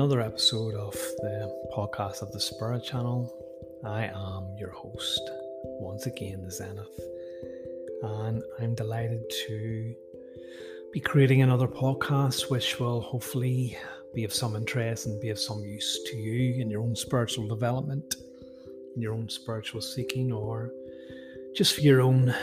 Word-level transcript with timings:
another 0.00 0.22
episode 0.22 0.74
of 0.76 0.94
the 1.18 1.68
podcast 1.76 2.22
of 2.22 2.32
the 2.32 2.40
Spirit 2.40 2.82
Channel. 2.82 3.30
I 3.84 4.06
am 4.06 4.56
your 4.56 4.70
host, 4.70 5.20
once 5.78 6.06
again, 6.06 6.42
the 6.42 6.50
Zenith, 6.50 6.98
and 8.02 8.42
I'm 8.58 8.74
delighted 8.74 9.20
to 9.46 9.94
be 10.90 11.00
creating 11.00 11.42
another 11.42 11.68
podcast 11.68 12.50
which 12.50 12.80
will 12.80 13.02
hopefully 13.02 13.76
be 14.14 14.24
of 14.24 14.32
some 14.32 14.56
interest 14.56 15.04
and 15.04 15.20
be 15.20 15.28
of 15.28 15.38
some 15.38 15.62
use 15.62 16.02
to 16.06 16.16
you 16.16 16.62
in 16.62 16.70
your 16.70 16.80
own 16.80 16.96
spiritual 16.96 17.46
development, 17.46 18.14
in 18.96 19.02
your 19.02 19.12
own 19.12 19.28
spiritual 19.28 19.82
seeking, 19.82 20.32
or 20.32 20.72
just 21.54 21.74
for 21.74 21.82
your 21.82 22.00
own 22.00 22.34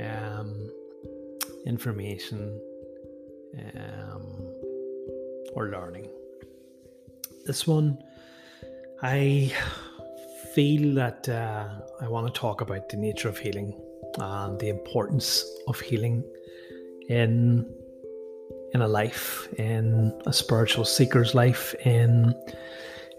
um, 0.00 0.72
information 1.66 2.60
um, 3.76 4.24
or 5.54 5.68
learning. 5.68 6.08
This 7.48 7.66
one, 7.66 7.96
I 9.00 9.50
feel 10.54 10.94
that 10.96 11.26
uh, 11.30 11.66
I 11.98 12.06
want 12.06 12.26
to 12.26 12.38
talk 12.38 12.60
about 12.60 12.90
the 12.90 12.98
nature 12.98 13.30
of 13.30 13.38
healing 13.38 13.72
and 14.18 14.60
the 14.60 14.68
importance 14.68 15.46
of 15.66 15.80
healing 15.80 16.22
in 17.08 17.64
in 18.74 18.82
a 18.82 18.86
life, 18.86 19.48
in 19.56 20.12
a 20.26 20.32
spiritual 20.32 20.84
seeker's 20.84 21.34
life, 21.34 21.74
in 21.86 22.34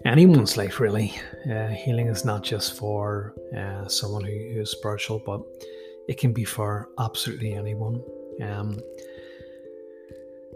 anyone's 0.04 0.56
life, 0.56 0.78
really. 0.78 1.12
Uh, 1.52 1.66
healing 1.66 2.06
is 2.06 2.24
not 2.24 2.44
just 2.44 2.78
for 2.78 3.34
uh, 3.58 3.88
someone 3.88 4.22
who, 4.22 4.30
who 4.54 4.60
is 4.60 4.70
spiritual, 4.70 5.20
but 5.26 5.40
it 6.06 6.18
can 6.18 6.32
be 6.32 6.44
for 6.44 6.88
absolutely 7.00 7.54
anyone. 7.54 8.00
Um, 8.40 8.78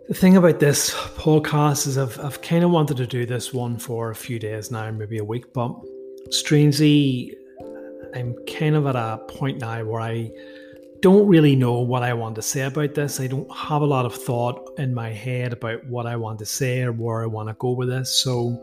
the 0.08 0.14
thing 0.14 0.36
about 0.36 0.60
this 0.60 0.91
podcast 0.92 1.86
is 1.86 1.97
I've, 1.97 2.19
I've 2.20 2.42
kind 2.42 2.62
of 2.62 2.70
wanted 2.70 2.98
to 2.98 3.06
do 3.06 3.24
this 3.24 3.55
one 3.55 3.78
for 3.78 4.11
a 4.11 4.14
few 4.14 4.38
days 4.38 4.70
now, 4.70 4.91
maybe 4.91 5.19
a 5.19 5.24
week, 5.24 5.52
but 5.55 5.74
strangely, 6.30 7.34
I'm 8.14 8.36
kind 8.46 8.77
of 8.77 8.86
at 8.86 8.96
a 8.96 9.19
point 9.28 9.61
now 9.61 9.83
where 9.84 10.02
I 10.02 10.30
don't 11.00 11.27
really 11.27 11.56
know 11.56 11.80
what 11.80 12.02
I 12.02 12.12
want 12.12 12.34
to 12.36 12.42
say 12.42 12.62
about 12.62 12.94
this. 12.94 13.19
I 13.19 13.28
don't 13.28 13.50
have 13.55 13.80
a 13.80 13.86
lot 13.86 14.05
of 14.05 14.14
thought 14.14 14.74
in 14.78 14.92
my 14.92 15.11
head 15.11 15.55
about 15.55 15.86
what 15.86 16.06
I 16.06 16.16
want 16.16 16.39
to 16.41 16.46
say 16.46 16.83
or 16.83 16.92
where 16.92 17.22
I 17.22 17.27
want 17.27 17.48
to 17.48 17.55
go 17.58 17.70
with 17.70 17.89
this. 17.89 18.11
So, 18.11 18.62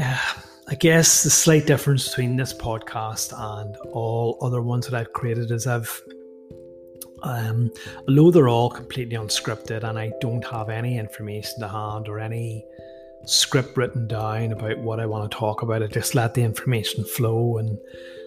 uh, 0.00 0.18
I 0.68 0.74
guess 0.74 1.22
the 1.22 1.30
slight 1.30 1.64
difference 1.64 2.08
between 2.08 2.34
this 2.34 2.52
podcast 2.52 3.32
and 3.38 3.76
all 3.92 4.36
other 4.42 4.60
ones 4.60 4.88
that 4.88 4.98
I've 4.98 5.12
created 5.12 5.52
is 5.52 5.68
I've 5.68 6.02
um, 7.26 7.70
although 8.08 8.30
they're 8.30 8.48
all 8.48 8.70
completely 8.70 9.16
unscripted 9.16 9.82
and 9.84 9.98
I 9.98 10.12
don't 10.20 10.44
have 10.46 10.68
any 10.68 10.98
information 10.98 11.60
to 11.60 11.68
hand 11.68 12.08
or 12.08 12.18
any 12.18 12.64
script 13.24 13.76
written 13.76 14.06
down 14.06 14.52
about 14.52 14.78
what 14.78 15.00
I 15.00 15.06
want 15.06 15.30
to 15.30 15.36
talk 15.36 15.62
about, 15.62 15.82
I 15.82 15.88
just 15.88 16.14
let 16.14 16.34
the 16.34 16.42
information 16.42 17.04
flow 17.04 17.58
and 17.58 17.78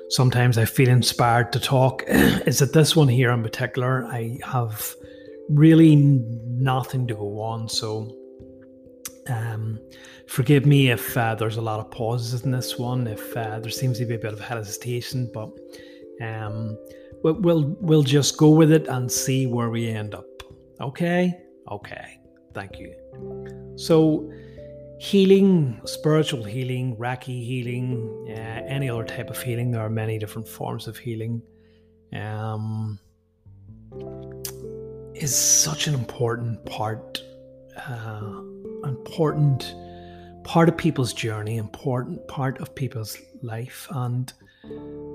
sometimes 0.09 0.57
I 0.57 0.65
feel 0.65 0.89
inspired 0.89 1.53
to 1.53 1.59
talk. 1.59 2.03
is 2.07 2.59
that 2.59 2.73
this 2.73 2.95
one 2.95 3.07
here 3.07 3.31
in 3.31 3.41
particular, 3.43 4.05
I 4.05 4.37
have 4.43 4.93
really 5.49 5.95
nothing 5.95 7.07
to 7.07 7.15
go 7.15 7.39
on. 7.41 7.69
So 7.69 8.15
um, 9.27 9.79
forgive 10.27 10.65
me 10.65 10.89
if 10.89 11.15
uh, 11.17 11.35
there's 11.35 11.57
a 11.57 11.61
lot 11.61 11.79
of 11.79 11.89
pauses 11.91 12.43
in 12.43 12.51
this 12.51 12.77
one, 12.77 13.07
if 13.07 13.35
uh, 13.37 13.59
there 13.59 13.71
seems 13.71 13.97
to 13.99 14.05
be 14.05 14.15
a 14.15 14.19
bit 14.19 14.33
of 14.33 14.39
hesitation, 14.39 15.29
but 15.33 15.49
um, 16.21 16.77
we'll, 17.23 17.35
we'll 17.35 17.77
we'll 17.81 18.03
just 18.03 18.37
go 18.37 18.49
with 18.49 18.71
it 18.71 18.87
and 18.87 19.11
see 19.11 19.47
where 19.47 19.69
we 19.69 19.87
end 19.87 20.15
up. 20.15 20.25
Okay, 20.81 21.39
okay. 21.69 22.19
Thank 22.53 22.79
you. 22.79 22.95
So, 23.77 24.31
healing, 24.99 25.79
spiritual 25.85 26.43
healing, 26.43 26.95
Reiki 26.97 27.45
healing, 27.45 28.27
uh, 28.29 28.63
any 28.67 28.89
other 28.89 29.05
type 29.05 29.29
of 29.29 29.41
healing. 29.41 29.71
There 29.71 29.81
are 29.81 29.89
many 29.89 30.17
different 30.17 30.47
forms 30.47 30.87
of 30.87 30.97
healing. 30.97 31.41
Um, 32.13 32.99
is 35.13 35.35
such 35.35 35.87
an 35.87 35.93
important 35.93 36.65
part, 36.65 37.21
uh, 37.77 38.41
important 38.83 39.75
part 40.43 40.69
of 40.69 40.77
people's 40.77 41.13
journey, 41.13 41.57
important 41.57 42.25
part 42.27 42.59
of 42.59 42.73
people's 42.73 43.17
life, 43.41 43.87
and 43.91 44.31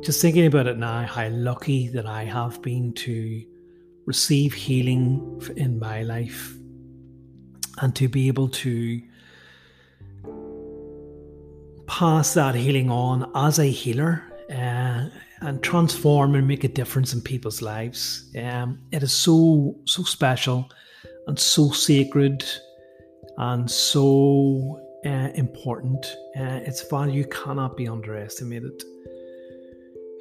just 0.05 0.21
thinking 0.21 0.45
about 0.45 0.67
it 0.67 0.77
now, 0.77 1.07
how 1.07 1.29
lucky 1.31 1.89
that 1.89 2.05
I 2.05 2.25
have 2.25 2.61
been 2.61 2.93
to 2.93 3.43
receive 4.05 4.53
healing 4.53 5.41
in 5.57 5.79
my 5.79 6.03
life 6.03 6.55
and 7.79 7.97
to 7.97 8.09
be 8.09 8.29
able 8.29 8.51
to 8.51 9.01
pass 11.87 12.35
that 12.35 12.55
healing 12.55 12.91
on 12.91 13.31
as 13.35 13.59
a 13.59 13.65
healer 13.65 14.23
uh, 14.51 15.09
and 15.41 15.63
transform 15.63 16.35
and 16.35 16.47
make 16.47 16.65
a 16.65 16.69
difference 16.69 17.15
in 17.15 17.23
people's 17.23 17.63
lives. 17.63 18.31
Um, 18.39 18.81
it 18.93 19.03
is 19.03 19.13
so 19.13 19.75
so 19.87 20.03
special 20.03 20.71
and 21.27 21.39
so 21.39 21.71
sacred 21.71 22.45
and 23.39 23.71
so 23.71 24.81
uh, 25.07 25.31
important. 25.35 26.05
Uh, 26.39 26.61
its 26.67 26.87
value 26.91 27.25
cannot 27.25 27.77
be 27.77 27.89
underestimated. 27.89 28.83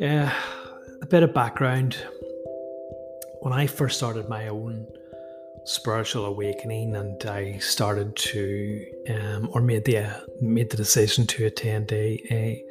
Yeah, 0.03 0.33
a 1.01 1.05
bit 1.05 1.23
of 1.23 1.33
background. 1.33 1.97
When 3.39 3.53
I 3.53 3.67
first 3.67 3.95
started 3.95 4.27
my 4.27 4.49
own 4.49 4.85
spiritual 5.63 6.25
awakening, 6.25 6.97
and 6.97 7.25
I 7.25 7.59
started 7.59 8.13
to, 8.17 8.85
um, 9.07 9.49
or 9.53 9.61
made 9.61 9.85
the 9.85 9.99
uh, 9.99 10.19
made 10.41 10.71
the 10.71 10.75
decision 10.75 11.25
to 11.27 11.45
attend 11.45 11.93
a 11.93 12.21
a, 12.31 12.65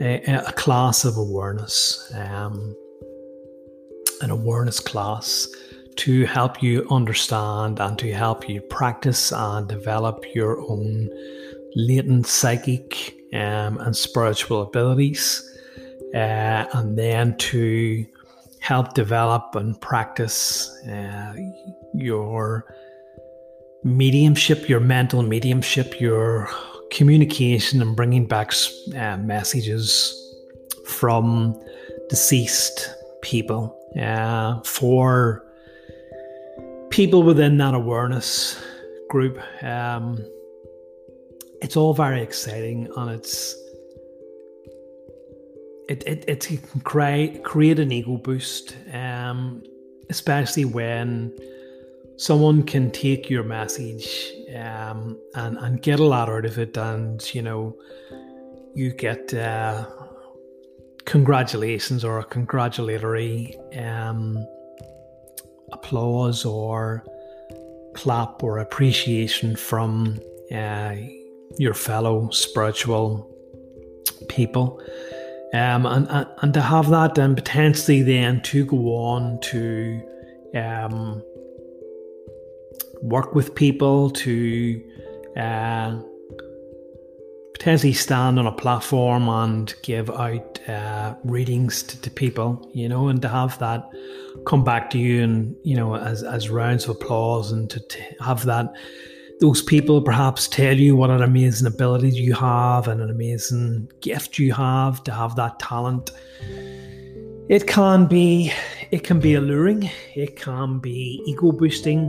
a, 0.00 0.44
a 0.48 0.52
class 0.52 1.04
of 1.04 1.18
awareness, 1.18 2.10
um, 2.14 2.74
an 4.22 4.30
awareness 4.30 4.80
class 4.80 5.48
to 5.96 6.24
help 6.24 6.62
you 6.62 6.86
understand 6.90 7.80
and 7.80 7.98
to 7.98 8.14
help 8.14 8.48
you 8.48 8.62
practice 8.62 9.30
and 9.30 9.68
develop 9.68 10.24
your 10.34 10.58
own 10.70 11.10
latent 11.74 12.26
psychic 12.26 13.14
um, 13.34 13.76
and 13.76 13.94
spiritual 13.94 14.62
abilities 14.62 15.51
uh, 16.14 16.66
and 16.74 16.98
then 16.98 17.36
to 17.38 18.06
help 18.60 18.94
develop 18.94 19.54
and 19.56 19.80
practice 19.80 20.70
uh, 20.86 21.34
your 21.94 22.64
mediumship, 23.84 24.68
your 24.68 24.80
mental 24.80 25.22
mediumship, 25.22 26.00
your 26.00 26.48
communication, 26.90 27.82
and 27.82 27.96
bringing 27.96 28.26
back 28.26 28.52
uh, 28.96 29.16
messages 29.16 30.18
from 30.86 31.60
deceased 32.08 32.94
people 33.22 33.76
uh, 34.00 34.60
for 34.62 35.44
people 36.90 37.22
within 37.22 37.56
that 37.56 37.74
awareness 37.74 38.62
group. 39.08 39.40
Um, 39.64 40.24
it's 41.62 41.76
all 41.76 41.94
very 41.94 42.22
exciting 42.22 42.88
and 42.96 43.10
it's 43.10 43.56
it, 45.92 46.02
it, 46.06 46.24
it 46.26 46.40
can 46.70 46.80
create, 46.80 47.44
create 47.44 47.78
an 47.78 47.92
ego 47.92 48.16
boost, 48.16 48.76
um, 48.92 49.62
especially 50.08 50.64
when 50.64 51.32
someone 52.16 52.62
can 52.62 52.90
take 52.90 53.28
your 53.28 53.42
message 53.44 54.32
um, 54.56 55.18
and, 55.34 55.58
and 55.58 55.82
get 55.82 56.00
a 56.00 56.04
lot 56.04 56.30
out 56.30 56.46
of 56.46 56.58
it, 56.58 56.76
and 56.76 57.34
you 57.34 57.42
know, 57.42 57.76
you 58.74 58.90
get 58.94 59.34
uh, 59.34 59.84
congratulations 61.04 62.04
or 62.04 62.20
a 62.20 62.24
congratulatory 62.24 63.54
um, 63.76 64.38
applause 65.72 66.46
or 66.46 67.04
clap 67.94 68.42
or 68.42 68.58
appreciation 68.58 69.56
from 69.56 70.18
uh, 70.54 70.94
your 71.58 71.74
fellow 71.74 72.30
spiritual 72.30 73.28
people. 74.30 74.80
Um, 75.54 75.84
and, 75.84 76.26
and, 76.40 76.54
to 76.54 76.62
have 76.62 76.88
that 76.88 77.18
and 77.18 77.36
potentially 77.36 78.02
then 78.02 78.40
to 78.42 78.64
go 78.64 78.96
on 78.96 79.38
to 79.40 80.02
um, 80.54 81.22
work 83.02 83.34
with 83.34 83.54
people 83.54 84.08
to 84.08 84.82
uh, 85.36 85.98
potentially 87.52 87.92
stand 87.92 88.38
on 88.38 88.46
a 88.46 88.52
platform 88.52 89.28
and 89.28 89.74
give 89.82 90.08
out 90.10 90.58
uh, 90.68 91.14
readings 91.22 91.82
to, 91.82 92.00
to, 92.00 92.10
people, 92.10 92.68
you 92.72 92.88
know, 92.88 93.08
and 93.08 93.20
to 93.22 93.28
have 93.28 93.58
that 93.58 93.88
come 94.46 94.64
back 94.64 94.90
to 94.90 94.98
you 94.98 95.22
and, 95.22 95.54
you 95.64 95.76
know, 95.76 95.96
as, 95.96 96.22
as 96.22 96.48
rounds 96.48 96.84
of 96.84 96.90
applause 96.96 97.52
and 97.52 97.68
to, 97.70 97.78
to 97.78 97.98
have 98.20 98.44
that 98.46 98.72
those 99.42 99.60
people 99.60 100.00
perhaps 100.00 100.46
tell 100.46 100.78
you 100.78 100.94
what 100.94 101.10
an 101.10 101.20
amazing 101.20 101.66
ability 101.66 102.10
you 102.10 102.32
have 102.32 102.86
and 102.86 103.00
an 103.00 103.10
amazing 103.10 103.90
gift 104.00 104.38
you 104.38 104.52
have 104.52 105.02
to 105.02 105.12
have 105.12 105.34
that 105.34 105.58
talent. 105.58 106.12
it 107.48 107.66
can 107.66 108.06
be 108.06 108.52
it 108.92 109.02
can 109.02 109.18
be 109.18 109.34
alluring, 109.34 109.90
it 110.14 110.36
can 110.36 110.78
be 110.78 111.20
ego 111.26 111.50
boosting, 111.50 112.02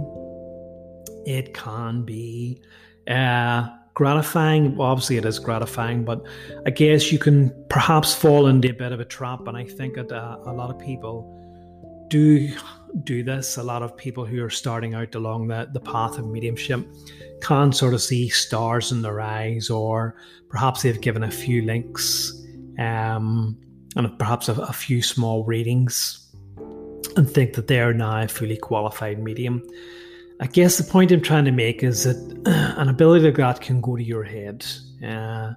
it 1.25 1.55
can 1.55 2.03
be 2.03 2.61
uh, 3.07 3.67
gratifying. 3.95 4.79
Obviously, 4.79 5.17
it 5.17 5.25
is 5.25 5.39
gratifying, 5.39 6.05
but 6.05 6.23
I 6.67 6.69
guess 6.69 7.11
you 7.11 7.17
can 7.17 7.51
perhaps 7.67 8.13
fall 8.13 8.45
into 8.45 8.69
a 8.69 8.73
bit 8.73 8.91
of 8.91 8.99
a 8.99 9.05
trap. 9.05 9.47
And 9.47 9.57
I 9.57 9.65
think 9.65 9.95
that 9.95 10.11
uh, 10.11 10.37
a 10.45 10.53
lot 10.53 10.69
of 10.69 10.77
people 10.77 11.15
do 12.09 12.55
do 13.03 13.23
this. 13.23 13.57
A 13.57 13.63
lot 13.63 13.81
of 13.81 13.97
people 13.97 14.25
who 14.25 14.43
are 14.43 14.49
starting 14.49 14.93
out 14.93 15.15
along 15.15 15.47
the, 15.47 15.69
the 15.71 15.79
path 15.79 16.17
of 16.17 16.27
mediumship 16.27 16.85
can 17.41 17.71
sort 17.71 17.93
of 17.93 18.01
see 18.01 18.29
stars 18.29 18.91
in 18.91 19.01
their 19.01 19.19
eyes, 19.19 19.69
or 19.69 20.15
perhaps 20.49 20.81
they've 20.81 21.01
given 21.01 21.23
a 21.23 21.31
few 21.31 21.63
links 21.63 22.31
um, 22.79 23.57
and 23.95 24.17
perhaps 24.19 24.49
a, 24.49 24.53
a 24.53 24.73
few 24.73 25.01
small 25.01 25.43
readings 25.43 26.19
and 27.15 27.29
think 27.29 27.53
that 27.53 27.67
they 27.67 27.79
are 27.79 27.93
now 27.93 28.21
a 28.21 28.27
fully 28.27 28.57
qualified 28.57 29.19
medium. 29.19 29.63
I 30.39 30.47
guess 30.47 30.77
the 30.77 30.83
point 30.83 31.11
I'm 31.11 31.21
trying 31.21 31.45
to 31.45 31.51
make 31.51 31.83
is 31.83 32.03
that 32.03 32.17
an 32.77 32.89
ability 32.89 33.25
like 33.25 33.37
that 33.37 33.61
can 33.61 33.81
go 33.81 33.95
to 33.95 34.03
your 34.03 34.23
head. 34.23 34.65
Uh, 35.05 35.53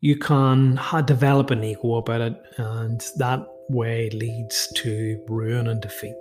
you 0.00 0.16
can 0.16 0.78
develop 1.04 1.50
an 1.50 1.64
ego 1.64 1.96
about 1.96 2.20
it, 2.20 2.42
and 2.58 3.04
that 3.16 3.46
way 3.68 4.10
leads 4.10 4.72
to 4.76 5.22
ruin 5.28 5.68
and 5.68 5.80
defeat. 5.80 6.14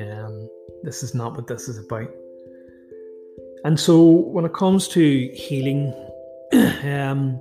Um, 0.00 0.48
this 0.82 1.02
is 1.02 1.14
not 1.14 1.34
what 1.34 1.46
this 1.46 1.68
is 1.68 1.78
about. 1.78 2.10
And 3.64 3.78
so, 3.78 4.02
when 4.04 4.44
it 4.44 4.54
comes 4.54 4.88
to 4.88 5.28
healing, 5.34 5.92
um, 6.84 7.40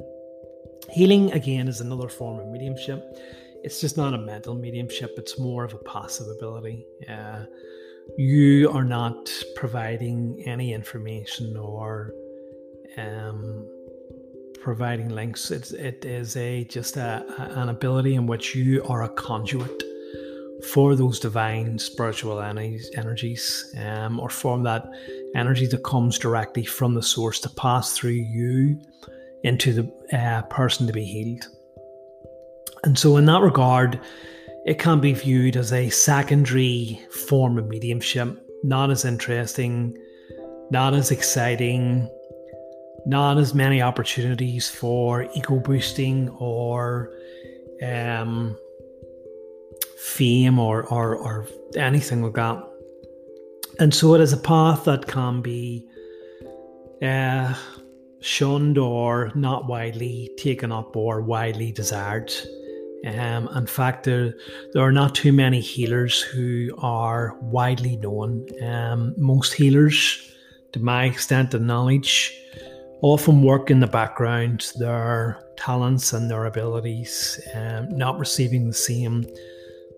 healing 0.89 1.31
again 1.33 1.67
is 1.67 1.81
another 1.81 2.09
form 2.09 2.39
of 2.39 2.47
mediumship. 2.47 3.03
It's 3.63 3.81
just 3.81 3.97
not 3.97 4.13
a 4.13 4.17
mental 4.17 4.55
mediumship, 4.55 5.15
it's 5.17 5.39
more 5.39 5.63
of 5.63 5.73
a 5.73 5.77
passive 5.79 6.27
ability. 6.27 6.85
Uh, 7.09 7.45
you 8.17 8.69
are 8.69 8.83
not 8.83 9.29
providing 9.55 10.43
any 10.45 10.73
information 10.73 11.57
or 11.57 12.13
um, 12.97 13.67
providing 14.65 15.09
links. 15.09 15.51
It's, 15.51 15.73
it 15.73 16.03
is 16.05 16.35
a 16.35 16.63
just 16.63 16.97
a, 16.97 17.23
an 17.61 17.69
ability 17.69 18.15
in 18.15 18.25
which 18.25 18.55
you 18.55 18.83
are 18.85 19.03
a 19.03 19.09
conduit 19.09 19.83
for 20.73 20.95
those 20.95 21.19
divine 21.19 21.77
spiritual 21.77 22.41
energies, 22.41 23.75
um, 23.77 24.19
or 24.19 24.27
form 24.27 24.63
that 24.63 24.89
energy 25.35 25.67
that 25.67 25.83
comes 25.83 26.17
directly 26.17 26.65
from 26.65 26.95
the 26.95 27.03
source 27.03 27.39
to 27.41 27.49
pass 27.49 27.95
through 27.95 28.19
you 28.37 28.81
into 29.43 29.71
the 29.71 30.17
uh, 30.17 30.41
person 30.43 30.87
to 30.87 30.93
be 30.93 31.05
healed. 31.05 31.45
And 32.85 32.97
so, 32.97 33.17
in 33.17 33.25
that 33.25 33.41
regard, 33.41 34.01
it 34.65 34.79
can 34.79 34.99
be 34.99 35.13
viewed 35.13 35.57
as 35.57 35.73
a 35.73 35.91
secondary 35.91 36.99
form 37.29 37.59
of 37.59 37.67
mediumship, 37.67 38.43
not 38.63 38.89
as 38.89 39.05
interesting, 39.05 39.95
not 40.71 40.95
as 40.95 41.11
exciting, 41.11 42.09
not 43.05 43.37
as 43.37 43.53
many 43.53 43.81
opportunities 43.81 44.69
for 44.69 45.27
ego 45.35 45.59
boosting 45.59 46.29
or 46.39 47.11
um, 47.83 48.57
fame 49.97 50.59
or, 50.59 50.83
or, 50.87 51.15
or 51.15 51.47
anything 51.75 52.23
like 52.23 52.33
that. 52.33 52.63
And 53.79 53.93
so 53.93 54.15
it 54.15 54.21
is 54.21 54.33
a 54.33 54.37
path 54.37 54.85
that 54.85 55.07
can 55.07 55.41
be 55.41 55.85
uh, 57.01 57.53
shunned 58.21 58.77
or 58.77 59.31
not 59.35 59.67
widely 59.67 60.31
taken 60.37 60.71
up 60.71 60.95
or 60.95 61.21
widely 61.21 61.71
desired. 61.71 62.31
Um, 63.05 63.47
in 63.55 63.67
fact, 63.67 64.05
there, 64.05 64.33
there 64.73 64.81
are 64.81 64.91
not 64.91 65.13
too 65.13 65.31
many 65.31 65.59
healers 65.59 66.21
who 66.21 66.69
are 66.79 67.37
widely 67.41 67.97
known. 67.97 68.47
Um, 68.63 69.13
most 69.17 69.53
healers, 69.53 70.33
to 70.71 70.79
my 70.79 71.05
extent 71.05 71.53
of 71.53 71.61
knowledge, 71.61 72.33
often 73.01 73.43
work 73.43 73.71
in 73.71 73.79
the 73.79 73.87
background, 73.87 74.71
their 74.77 75.43
talents 75.57 76.13
and 76.13 76.29
their 76.29 76.45
abilities 76.45 77.39
um, 77.53 77.89
not 77.89 78.19
receiving 78.19 78.67
the 78.67 78.73
same 78.73 79.25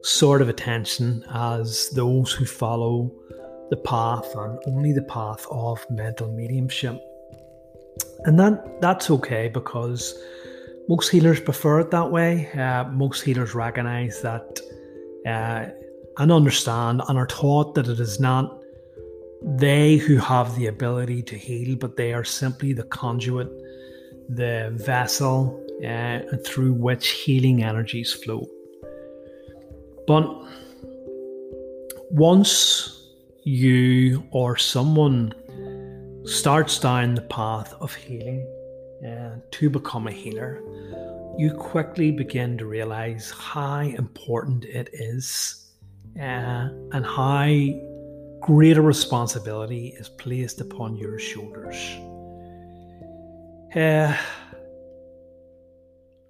sort 0.03 0.41
of 0.41 0.49
attention 0.49 1.23
as 1.33 1.89
those 1.91 2.31
who 2.31 2.45
follow 2.45 3.11
the 3.69 3.77
path 3.77 4.33
and 4.35 4.59
only 4.67 4.93
the 4.93 5.01
path 5.03 5.45
of 5.51 5.85
mental 5.89 6.31
mediumship. 6.31 7.01
And 8.25 8.39
that 8.39 8.81
that's 8.81 9.09
okay 9.11 9.49
because 9.49 10.17
most 10.87 11.09
healers 11.09 11.39
prefer 11.39 11.81
it 11.81 11.91
that 11.91 12.11
way. 12.11 12.49
Uh, 12.51 12.85
most 12.85 13.21
healers 13.21 13.53
recognize 13.53 14.21
that 14.21 14.59
uh, 15.25 15.65
and 16.17 16.31
understand 16.31 17.01
and 17.07 17.17
are 17.17 17.27
taught 17.27 17.75
that 17.75 17.87
it 17.87 17.99
is 17.99 18.19
not 18.19 18.56
they 19.41 19.97
who 19.97 20.17
have 20.17 20.55
the 20.55 20.67
ability 20.67 21.21
to 21.23 21.37
heal, 21.37 21.75
but 21.75 21.95
they 21.95 22.13
are 22.13 22.23
simply 22.23 22.73
the 22.73 22.83
conduit, 22.83 23.49
the 24.29 24.71
vessel 24.73 25.63
uh, 25.87 26.19
through 26.45 26.73
which 26.73 27.09
healing 27.09 27.63
energies 27.63 28.13
flow. 28.13 28.47
But 30.07 30.25
once 32.09 33.13
you 33.43 34.23
or 34.31 34.57
someone 34.57 35.33
starts 36.25 36.79
down 36.79 37.15
the 37.15 37.21
path 37.21 37.73
of 37.79 37.93
healing, 37.93 38.45
uh, 39.05 39.35
to 39.51 39.69
become 39.69 40.07
a 40.07 40.11
healer, 40.11 40.61
you 41.37 41.51
quickly 41.53 42.11
begin 42.11 42.57
to 42.57 42.65
realize 42.65 43.29
how 43.29 43.81
important 43.81 44.65
it 44.65 44.89
is 44.91 45.67
uh, 46.19 46.69
and 46.93 47.05
how 47.05 47.45
great 48.47 48.77
a 48.77 48.81
responsibility 48.81 49.89
is 49.99 50.07
placed 50.07 50.61
upon 50.61 50.95
your 50.95 51.19
shoulders. 51.19 51.75
Uh, 53.75 54.15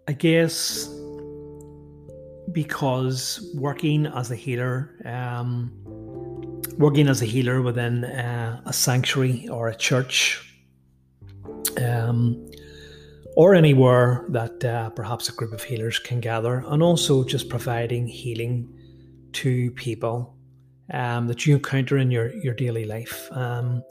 I 0.07 0.13
guess 0.13 0.89
because 2.51 3.53
working 3.53 4.07
as 4.07 4.31
a 4.31 4.35
healer, 4.35 4.95
um, 5.05 5.71
working 6.79 7.07
as 7.07 7.21
a 7.21 7.25
healer 7.25 7.61
within 7.61 8.03
uh, 8.03 8.61
a 8.65 8.73
sanctuary 8.73 9.47
or 9.49 9.67
a 9.67 9.75
church, 9.75 10.57
um, 11.79 12.49
or 13.35 13.53
anywhere 13.53 14.25
that 14.29 14.65
uh, 14.65 14.89
perhaps 14.89 15.29
a 15.29 15.33
group 15.33 15.53
of 15.53 15.61
healers 15.61 15.99
can 15.99 16.19
gather, 16.19 16.63
and 16.65 16.81
also 16.81 17.23
just 17.23 17.47
providing 17.47 18.07
healing 18.07 18.67
to 19.33 19.69
people 19.73 20.36
um, 20.93 21.27
that 21.27 21.45
you 21.45 21.55
encounter 21.55 21.97
in 21.97 22.11
your, 22.11 22.33
your 22.35 22.53
daily 22.53 22.85
life. 22.85 23.29
Um, 23.31 23.83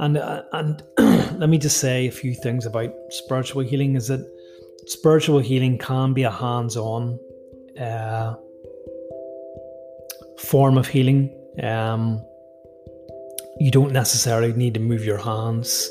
and 0.00 0.16
uh, 0.16 0.42
and 0.52 0.82
let 1.38 1.48
me 1.48 1.58
just 1.58 1.78
say 1.78 2.08
a 2.08 2.10
few 2.10 2.34
things 2.34 2.66
about 2.66 2.92
spiritual 3.10 3.62
healing. 3.62 3.96
Is 3.96 4.08
that 4.08 4.26
spiritual 4.86 5.40
healing 5.40 5.78
can 5.78 6.14
be 6.14 6.22
a 6.22 6.30
hands-on 6.30 7.18
uh, 7.78 8.34
form 10.38 10.78
of 10.78 10.88
healing. 10.88 11.36
Um, 11.62 12.24
you 13.58 13.70
don't 13.70 13.92
necessarily 13.92 14.54
need 14.54 14.74
to 14.74 14.80
move 14.80 15.04
your 15.04 15.18
hands 15.18 15.90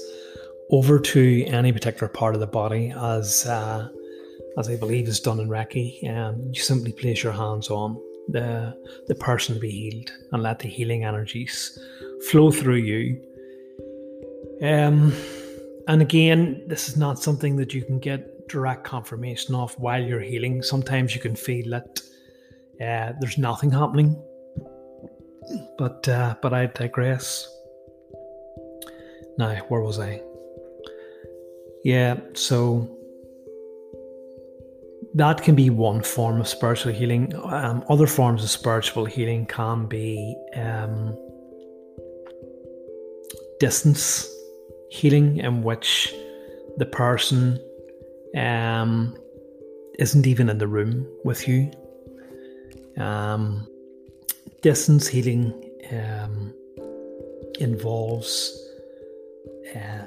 over 0.71 0.99
to 0.99 1.43
any 1.45 1.71
particular 1.71 2.07
part 2.07 2.33
of 2.33 2.39
the 2.39 2.47
body, 2.47 2.91
as 2.97 3.45
uh, 3.45 3.87
as 4.57 4.69
I 4.69 4.75
believe 4.75 5.07
is 5.07 5.19
done 5.19 5.39
in 5.39 5.49
Reiki. 5.49 6.09
Um, 6.09 6.49
you 6.51 6.61
simply 6.61 6.93
place 6.93 7.23
your 7.23 7.33
hands 7.33 7.69
on 7.69 8.01
the 8.31 8.75
the 9.07 9.15
person 9.15 9.59
be 9.59 9.69
healed 9.69 10.11
and 10.31 10.43
let 10.43 10.59
the 10.59 10.67
healing 10.67 11.03
energies 11.03 11.77
flow 12.29 12.51
through 12.51 12.75
you. 12.75 13.21
Um, 14.61 15.13
and 15.87 16.01
again, 16.01 16.63
this 16.67 16.89
is 16.89 16.97
not 16.97 17.19
something 17.19 17.55
that 17.57 17.73
you 17.73 17.83
can 17.83 17.99
get 17.99 18.47
direct 18.49 18.83
confirmation 18.83 19.55
of 19.55 19.73
while 19.79 20.03
you're 20.03 20.19
healing. 20.19 20.61
Sometimes 20.61 21.15
you 21.15 21.21
can 21.21 21.35
feel 21.35 21.69
that 21.69 22.01
uh, 22.81 23.13
there's 23.19 23.37
nothing 23.37 23.71
happening, 23.71 24.21
but 25.77 26.07
uh, 26.07 26.35
but 26.41 26.53
I 26.53 26.67
digress. 26.67 27.47
Now, 29.37 29.55
where 29.69 29.81
was 29.81 29.99
I? 29.99 30.21
Yeah, 31.83 32.19
so 32.33 32.98
that 35.15 35.41
can 35.41 35.55
be 35.55 35.69
one 35.69 36.03
form 36.03 36.39
of 36.39 36.47
spiritual 36.47 36.93
healing. 36.93 37.33
Um, 37.43 37.83
other 37.89 38.07
forms 38.07 38.43
of 38.43 38.49
spiritual 38.49 39.05
healing 39.05 39.45
can 39.45 39.87
be 39.87 40.35
um, 40.55 41.17
distance 43.59 44.27
healing, 44.91 45.37
in 45.37 45.63
which 45.63 46.13
the 46.77 46.85
person 46.85 47.59
um, 48.37 49.17
isn't 49.97 50.27
even 50.27 50.49
in 50.49 50.57
the 50.57 50.67
room 50.67 51.07
with 51.23 51.47
you. 51.47 51.71
Um, 52.97 53.67
distance 54.61 55.07
healing 55.07 55.53
um, 55.91 56.53
involves 57.59 58.57
uh, 59.75 60.05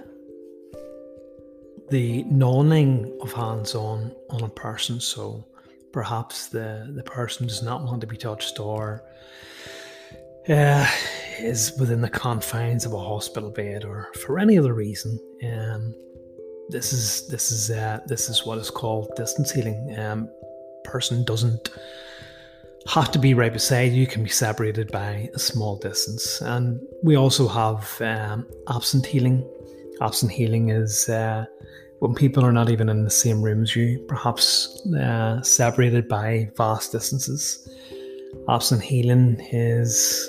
the 1.93 2.25
noning 2.25 3.15
of 3.21 3.33
hands 3.35 3.75
on 3.75 4.11
on 4.31 4.43
a 4.43 4.49
person. 4.49 4.99
So 4.99 5.45
perhaps 5.93 6.49
the, 6.49 6.91
the 6.97 7.03
person 7.03 7.47
does 7.47 7.63
not 7.63 7.85
want 7.85 8.01
to 8.01 8.07
be 8.07 8.17
touched 8.17 8.59
or 8.59 9.05
uh, 10.49 10.87
is 11.39 11.75
within 11.79 12.01
the 12.01 12.09
confines 12.09 12.87
of 12.87 12.95
a 12.95 12.99
hospital 12.99 13.51
bed 13.51 13.85
or 13.85 14.09
for 14.25 14.39
any 14.39 14.59
other 14.59 14.73
reason. 14.73 15.19
Um, 15.45 15.95
this 16.71 16.95
is 16.95 17.29
this 17.29 17.53
is 17.53 17.71
uh, 17.71 18.01
this 18.07 18.31
is 18.31 18.47
what 18.47 18.57
is 18.57 18.71
called 18.71 19.15
distance 19.15 19.53
healing. 19.53 19.95
Um, 19.99 20.31
person 20.85 21.25
doesn't 21.25 21.69
have 22.89 23.13
to 23.13 23.19
be 23.19 23.35
right 23.35 23.53
beside 23.53 23.93
you; 23.93 24.07
can 24.07 24.23
be 24.25 24.31
separated 24.31 24.91
by 24.91 25.29
a 25.35 25.39
small 25.39 25.77
distance. 25.77 26.41
And 26.41 26.81
we 27.03 27.17
also 27.17 27.47
have 27.49 28.01
um, 28.01 28.47
absent 28.69 29.05
healing. 29.05 29.47
Absent 30.01 30.33
healing 30.33 30.71
is 30.71 31.09
uh, 31.11 31.45
when 32.03 32.17
people 32.17 32.45
are 32.45 32.51
not 32.51 32.69
even 32.69 32.89
in 32.89 33.05
the 33.05 33.11
same 33.11 33.41
room 33.41 33.63
as 33.63 33.77
you, 33.77 33.97
perhaps 34.09 34.85
uh, 35.01 35.41
separated 35.41 36.09
by 36.09 36.51
vast 36.57 36.91
distances. 36.91 37.69
Absent 38.49 38.83
healing 38.83 39.39
is 39.53 40.29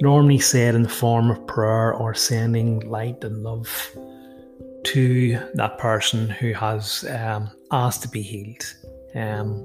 normally 0.00 0.40
said 0.40 0.74
in 0.74 0.82
the 0.82 0.88
form 0.88 1.30
of 1.30 1.46
prayer 1.46 1.94
or 1.94 2.12
sending 2.12 2.80
light 2.90 3.22
and 3.22 3.44
love 3.44 3.96
to 4.82 5.38
that 5.54 5.78
person 5.78 6.28
who 6.28 6.52
has 6.54 7.04
um, 7.08 7.48
asked 7.70 8.02
to 8.02 8.08
be 8.08 8.22
healed. 8.22 8.74
Um, 9.14 9.62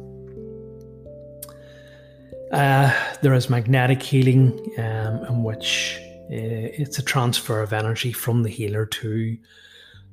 uh, 2.51 2.93
there 3.23 3.33
is 3.33 3.49
magnetic 3.49 4.03
healing, 4.03 4.51
um, 4.77 5.25
in 5.25 5.43
which 5.43 5.97
uh, 6.31 6.69
it's 6.77 6.99
a 6.99 7.03
transfer 7.03 7.63
of 7.63 7.73
energy 7.73 8.11
from 8.11 8.43
the 8.43 8.49
healer 8.49 8.85
to 8.85 9.35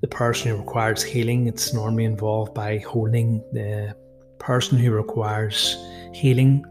the 0.02 0.08
person 0.08 0.50
who 0.50 0.58
requires 0.58 1.02
healing. 1.02 1.46
It's 1.46 1.72
normally 1.72 2.04
involved 2.04 2.52
by 2.54 2.78
holding 2.78 3.38
the 3.52 3.96
person 4.38 4.78
who 4.78 4.90
requires 4.90 5.76
healing, 6.12 6.64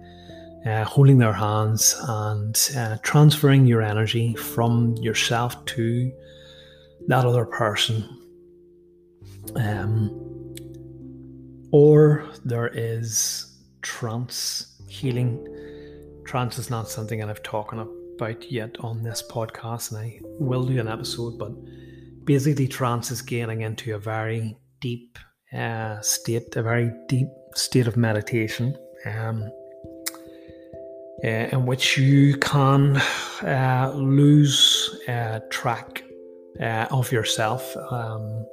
uh, 0.65 0.83
holding 0.83 1.17
their 1.17 1.33
hands 1.33 1.95
and 2.07 2.71
uh, 2.77 2.97
transferring 3.01 3.65
your 3.65 3.81
energy 3.81 4.35
from 4.35 4.95
yourself 4.97 5.65
to 5.65 6.11
that 7.07 7.25
other 7.25 7.45
person 7.45 8.21
um, 9.55 10.09
or 11.71 12.25
there 12.45 12.67
is 12.73 13.57
trance 13.81 14.79
healing. 14.88 15.47
Trance 16.25 16.57
is 16.59 16.69
not 16.69 16.89
something 16.89 17.19
that 17.19 17.29
I've 17.29 17.43
talked 17.43 17.73
about 17.73 18.51
yet 18.51 18.75
on 18.79 19.03
this 19.03 19.23
podcast, 19.29 19.91
and 19.91 20.00
I 20.00 20.19
will 20.39 20.65
do 20.65 20.79
an 20.79 20.88
episode. 20.88 21.38
But 21.38 21.51
basically, 22.25 22.67
trance 22.67 23.11
is 23.11 23.21
getting 23.21 23.61
into 23.61 23.95
a 23.95 23.99
very 23.99 24.57
deep 24.79 25.17
uh, 25.53 25.99
state, 26.01 26.55
a 26.55 26.61
very 26.61 26.91
deep 27.07 27.27
state 27.55 27.87
of 27.87 27.97
meditation, 27.97 28.77
um, 29.05 29.49
uh, 31.23 31.27
in 31.27 31.65
which 31.65 31.97
you 31.97 32.37
can 32.37 32.97
uh, 33.43 33.91
lose 33.95 34.99
uh, 35.07 35.39
track 35.49 36.03
uh, 36.59 36.87
of 36.91 37.11
yourself. 37.11 37.75
Um, 37.89 38.45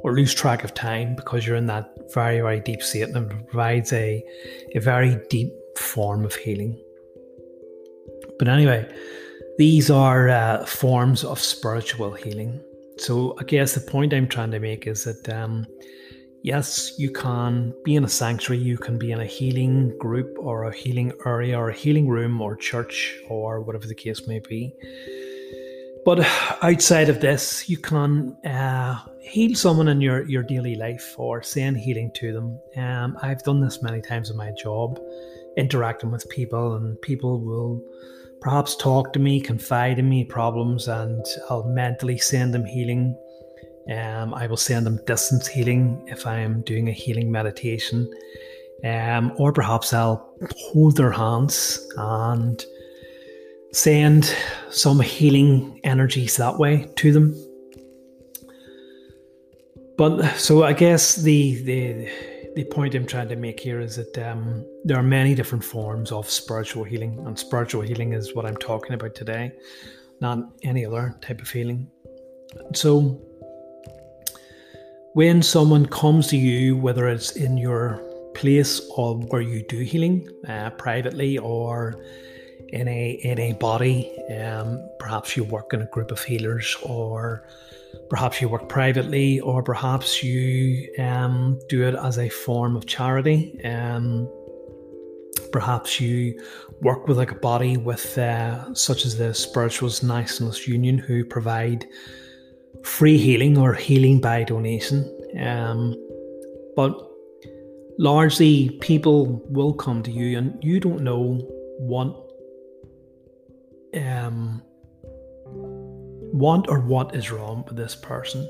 or 0.00 0.14
lose 0.14 0.34
track 0.34 0.62
of 0.62 0.74
time 0.74 1.16
because 1.16 1.46
you're 1.46 1.56
in 1.56 1.66
that 1.66 1.92
very, 2.12 2.40
very 2.40 2.60
deep 2.60 2.82
state 2.82 3.08
and 3.08 3.16
it 3.16 3.48
provides 3.48 3.92
a, 3.92 4.22
a 4.74 4.78
very 4.78 5.18
deep 5.30 5.52
form 5.76 6.24
of 6.24 6.34
healing. 6.34 6.80
But 8.38 8.48
anyway, 8.48 8.88
these 9.58 9.90
are 9.90 10.28
uh, 10.28 10.64
forms 10.66 11.24
of 11.24 11.40
spiritual 11.40 12.12
healing. 12.12 12.60
So 12.98 13.36
I 13.38 13.44
guess 13.44 13.74
the 13.74 13.80
point 13.80 14.14
I'm 14.14 14.28
trying 14.28 14.50
to 14.52 14.60
make 14.60 14.86
is 14.86 15.04
that 15.04 15.28
um, 15.28 15.66
yes, 16.42 16.98
you 16.98 17.10
can 17.10 17.74
be 17.84 17.96
in 17.96 18.04
a 18.04 18.08
sanctuary, 18.08 18.62
you 18.62 18.78
can 18.78 18.98
be 18.98 19.12
in 19.12 19.20
a 19.20 19.26
healing 19.26 19.96
group 19.98 20.36
or 20.38 20.64
a 20.64 20.74
healing 20.74 21.12
area 21.26 21.58
or 21.58 21.70
a 21.70 21.74
healing 21.74 22.08
room 22.08 22.40
or 22.40 22.56
church 22.56 23.18
or 23.28 23.60
whatever 23.60 23.86
the 23.86 23.94
case 23.94 24.26
may 24.26 24.38
be. 24.38 24.72
But 26.06 26.20
outside 26.62 27.08
of 27.08 27.20
this, 27.20 27.68
you 27.68 27.78
can 27.78 28.36
uh, 28.46 28.96
heal 29.20 29.56
someone 29.56 29.88
in 29.88 30.00
your, 30.00 30.22
your 30.28 30.44
daily 30.44 30.76
life 30.76 31.16
or 31.18 31.42
send 31.42 31.78
healing 31.78 32.12
to 32.14 32.32
them. 32.32 32.60
Um, 32.76 33.18
I've 33.22 33.42
done 33.42 33.60
this 33.60 33.82
many 33.82 34.00
times 34.00 34.30
in 34.30 34.36
my 34.36 34.52
job, 34.52 35.00
interacting 35.56 36.12
with 36.12 36.28
people, 36.30 36.76
and 36.76 37.00
people 37.02 37.40
will 37.40 37.82
perhaps 38.40 38.76
talk 38.76 39.12
to 39.12 39.18
me, 39.18 39.40
confide 39.40 39.98
in 39.98 40.08
me 40.08 40.24
problems, 40.24 40.88
and 40.88 41.24
I'll 41.50 41.64
mentally 41.64 42.18
send 42.18 42.54
them 42.54 42.64
healing. 42.64 43.16
Um, 43.90 44.34
I 44.34 44.46
will 44.46 44.56
send 44.56 44.86
them 44.86 45.00
distance 45.06 45.46
healing 45.46 46.04
if 46.08 46.26
I 46.26 46.38
am 46.38 46.62
doing 46.62 46.88
a 46.88 46.92
healing 46.92 47.30
meditation. 47.30 48.10
Um, 48.84 49.32
or 49.36 49.52
perhaps 49.52 49.92
I'll 49.92 50.34
hold 50.56 50.96
their 50.96 51.12
hands 51.12 51.86
and 51.96 52.64
send 53.72 54.34
some 54.70 55.00
healing 55.00 55.80
energies 55.84 56.36
that 56.36 56.58
way 56.58 56.88
to 56.96 57.12
them. 57.12 57.34
But 59.96 60.36
so 60.36 60.62
I 60.62 60.72
guess 60.72 61.16
the 61.16 61.62
the 61.62 62.10
the 62.56 62.64
point 62.64 62.94
I'm 62.94 63.06
trying 63.06 63.28
to 63.28 63.36
make 63.36 63.60
here 63.60 63.80
is 63.80 63.96
that 63.96 64.18
um, 64.18 64.64
there 64.84 64.96
are 64.96 65.02
many 65.02 65.34
different 65.34 65.62
forms 65.62 66.10
of 66.10 66.28
spiritual 66.28 66.84
healing, 66.84 67.22
and 67.26 67.38
spiritual 67.38 67.82
healing 67.82 68.14
is 68.14 68.34
what 68.34 68.46
I'm 68.46 68.56
talking 68.56 68.94
about 68.94 69.14
today, 69.14 69.52
not 70.20 70.38
any 70.62 70.86
other 70.86 71.14
type 71.20 71.42
of 71.42 71.50
healing. 71.50 71.88
So 72.74 73.20
when 75.12 75.42
someone 75.42 75.84
comes 75.86 76.28
to 76.28 76.36
you, 76.36 76.78
whether 76.78 77.06
it's 77.06 77.32
in 77.32 77.58
your 77.58 78.02
place 78.34 78.80
or 78.96 79.16
where 79.16 79.42
you 79.42 79.62
do 79.62 79.78
healing 79.78 80.28
uh, 80.48 80.70
privately 80.70 81.38
or 81.38 82.02
in 82.68 82.88
a 82.88 83.10
in 83.22 83.38
a 83.38 83.52
body. 83.54 84.12
Um, 84.30 84.88
perhaps 84.98 85.36
you 85.36 85.44
work 85.44 85.72
in 85.72 85.82
a 85.82 85.86
group 85.86 86.10
of 86.10 86.22
healers, 86.22 86.76
or 86.82 87.46
perhaps 88.08 88.40
you 88.40 88.48
work 88.48 88.68
privately, 88.68 89.40
or 89.40 89.62
perhaps 89.62 90.22
you 90.22 90.88
um, 90.98 91.58
do 91.68 91.86
it 91.86 91.94
as 91.94 92.18
a 92.18 92.28
form 92.28 92.76
of 92.76 92.86
charity. 92.86 93.58
Um, 93.64 94.28
perhaps 95.52 96.00
you 96.00 96.40
work 96.82 97.08
with 97.08 97.18
like 97.18 97.30
a 97.30 97.36
body 97.36 97.76
with 97.76 98.18
uh, 98.18 98.74
such 98.74 99.04
as 99.04 99.16
the 99.16 99.32
Spiritualist 99.34 100.04
Nationalist 100.04 100.66
Union, 100.66 100.98
who 100.98 101.24
provide 101.24 101.86
free 102.84 103.18
healing 103.18 103.58
or 103.58 103.74
healing 103.74 104.20
by 104.20 104.44
donation. 104.44 105.12
Um, 105.40 105.94
but 106.76 106.92
largely, 107.98 108.70
people 108.80 109.42
will 109.48 109.74
come 109.74 110.02
to 110.02 110.10
you, 110.10 110.38
and 110.38 110.62
you 110.62 110.80
don't 110.80 111.02
know 111.02 111.40
what 111.78 112.08
um, 113.94 114.62
want 116.36 116.68
or 116.68 116.80
what 116.80 117.14
is 117.14 117.30
wrong 117.30 117.64
with 117.66 117.76
this 117.76 117.94
person. 117.96 118.48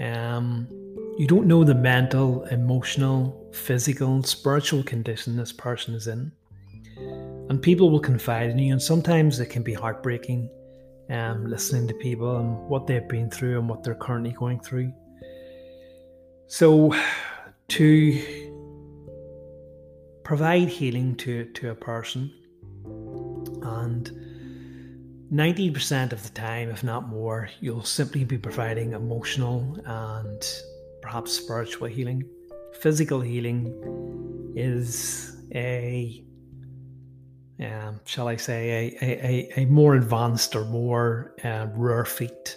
Um, 0.00 0.68
you 1.18 1.26
don't 1.26 1.46
know 1.46 1.64
the 1.64 1.74
mental, 1.74 2.44
emotional, 2.44 3.50
physical, 3.52 4.22
spiritual 4.22 4.82
condition 4.82 5.36
this 5.36 5.52
person 5.52 5.94
is 5.94 6.06
in. 6.06 6.30
And 7.48 7.60
people 7.62 7.90
will 7.90 8.00
confide 8.00 8.50
in 8.50 8.58
you, 8.58 8.72
and 8.72 8.82
sometimes 8.82 9.40
it 9.40 9.46
can 9.46 9.62
be 9.62 9.72
heartbreaking 9.72 10.50
um, 11.10 11.46
listening 11.46 11.88
to 11.88 11.94
people 11.94 12.36
and 12.36 12.68
what 12.68 12.86
they've 12.86 13.08
been 13.08 13.30
through 13.30 13.58
and 13.58 13.68
what 13.68 13.82
they're 13.82 13.94
currently 13.94 14.32
going 14.32 14.60
through. 14.60 14.92
So, 16.46 16.94
to 17.68 18.48
provide 20.22 20.68
healing 20.68 21.16
to, 21.16 21.46
to 21.46 21.70
a 21.70 21.74
person 21.74 22.32
and 23.62 24.27
90% 25.32 26.12
of 26.12 26.22
the 26.22 26.30
time, 26.30 26.70
if 26.70 26.82
not 26.82 27.08
more, 27.08 27.50
you'll 27.60 27.84
simply 27.84 28.24
be 28.24 28.38
providing 28.38 28.92
emotional 28.92 29.78
and 29.84 30.42
perhaps 31.02 31.32
spiritual 31.32 31.86
healing. 31.86 32.24
Physical 32.80 33.20
healing 33.20 34.52
is 34.56 35.36
a, 35.54 36.24
um, 37.60 38.00
shall 38.06 38.28
I 38.28 38.36
say, 38.36 38.96
a, 39.02 39.04
a, 39.04 39.62
a 39.62 39.64
more 39.66 39.96
advanced 39.96 40.56
or 40.56 40.64
more 40.64 41.34
uh, 41.44 41.66
rare 41.74 42.06
feat. 42.06 42.56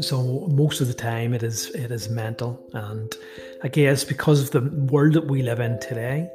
So 0.00 0.48
most 0.48 0.80
of 0.82 0.88
the 0.88 0.94
time, 0.94 1.32
it 1.32 1.44
is 1.44 1.70
it 1.70 1.92
is 1.92 2.08
mental, 2.10 2.60
and 2.72 3.14
I 3.62 3.68
guess 3.68 4.02
because 4.02 4.40
of 4.42 4.50
the 4.50 4.68
world 4.92 5.12
that 5.12 5.28
we 5.28 5.42
live 5.42 5.60
in 5.60 5.78
today, 5.78 6.28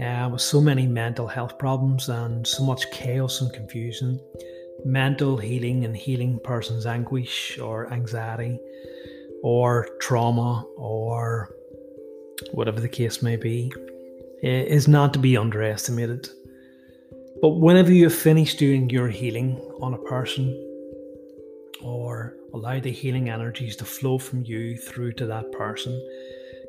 uh, 0.00 0.28
with 0.30 0.40
so 0.40 0.60
many 0.60 0.86
mental 0.86 1.26
health 1.26 1.58
problems 1.58 2.08
and 2.08 2.46
so 2.46 2.62
much 2.62 2.90
chaos 2.90 3.40
and 3.40 3.52
confusion, 3.52 4.20
mental 4.84 5.36
healing 5.36 5.84
and 5.84 5.96
healing 5.96 6.38
person's 6.44 6.86
anguish 6.86 7.58
or 7.58 7.92
anxiety 7.92 8.58
or 9.42 9.88
trauma 10.00 10.64
or 10.76 11.50
whatever 12.52 12.80
the 12.80 12.88
case 12.88 13.22
may 13.22 13.36
be 13.36 13.72
is 14.42 14.86
not 14.86 15.12
to 15.14 15.18
be 15.18 15.36
underestimated. 15.36 16.28
But 17.40 17.50
whenever 17.50 17.92
you 17.92 18.04
have 18.04 18.14
finished 18.14 18.58
doing 18.58 18.88
your 18.90 19.08
healing 19.08 19.58
on 19.80 19.94
a 19.94 19.98
person 19.98 20.62
or 21.82 22.34
allow 22.54 22.80
the 22.80 22.90
healing 22.90 23.28
energies 23.28 23.76
to 23.76 23.84
flow 23.84 24.18
from 24.18 24.44
you 24.44 24.76
through 24.76 25.12
to 25.12 25.26
that 25.26 25.52
person, 25.52 25.92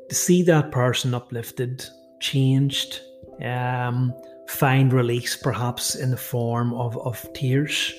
to 0.08 0.14
see 0.14 0.42
that 0.42 0.70
person 0.70 1.14
uplifted, 1.14 1.84
changed, 2.20 3.00
um, 3.44 4.14
find 4.48 4.92
release 4.92 5.36
perhaps 5.36 5.94
in 5.94 6.10
the 6.10 6.16
form 6.16 6.74
of, 6.74 6.96
of 6.98 7.26
tears, 7.34 7.94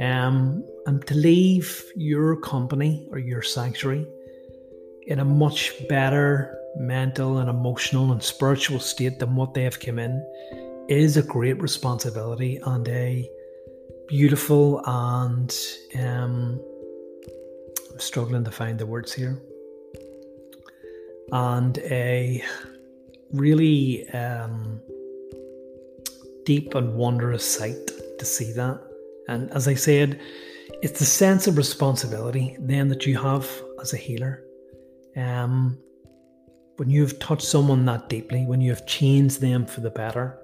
um, 0.00 0.64
and 0.86 1.06
to 1.06 1.14
leave 1.14 1.84
your 1.96 2.36
company 2.36 3.06
or 3.10 3.18
your 3.18 3.42
sanctuary 3.42 4.06
in 5.06 5.18
a 5.18 5.24
much 5.24 5.72
better 5.88 6.56
mental 6.76 7.38
and 7.38 7.50
emotional 7.50 8.12
and 8.12 8.22
spiritual 8.22 8.78
state 8.78 9.18
than 9.18 9.34
what 9.34 9.54
they 9.54 9.64
have 9.64 9.80
come 9.80 9.98
in 9.98 10.24
is 10.88 11.16
a 11.16 11.22
great 11.22 11.60
responsibility 11.60 12.60
and 12.64 12.88
a 12.88 13.28
beautiful 14.08 14.82
and 14.86 15.56
um, 15.98 16.60
I'm 17.92 18.00
struggling 18.00 18.44
to 18.44 18.50
find 18.50 18.78
the 18.78 18.86
words 18.86 19.12
here 19.12 19.40
and 21.32 21.78
a 21.78 22.42
really 23.32 24.08
um, 24.10 24.80
deep 26.44 26.74
and 26.74 26.94
wondrous 26.94 27.44
sight 27.44 27.90
to 28.18 28.24
see 28.24 28.52
that 28.52 28.80
and 29.28 29.50
as 29.52 29.68
I 29.68 29.74
said 29.74 30.20
it's 30.82 30.98
the 30.98 31.04
sense 31.04 31.46
of 31.46 31.56
responsibility 31.56 32.56
then 32.60 32.88
that 32.88 33.06
you 33.06 33.18
have 33.18 33.48
as 33.80 33.92
a 33.92 33.96
healer 33.96 34.42
um, 35.16 35.78
when 36.80 36.88
you've 36.88 37.18
touched 37.18 37.42
someone 37.42 37.84
that 37.84 38.08
deeply, 38.08 38.46
when 38.46 38.62
you 38.62 38.70
have 38.70 38.86
changed 38.86 39.42
them 39.42 39.66
for 39.66 39.82
the 39.82 39.90
better, 39.90 40.38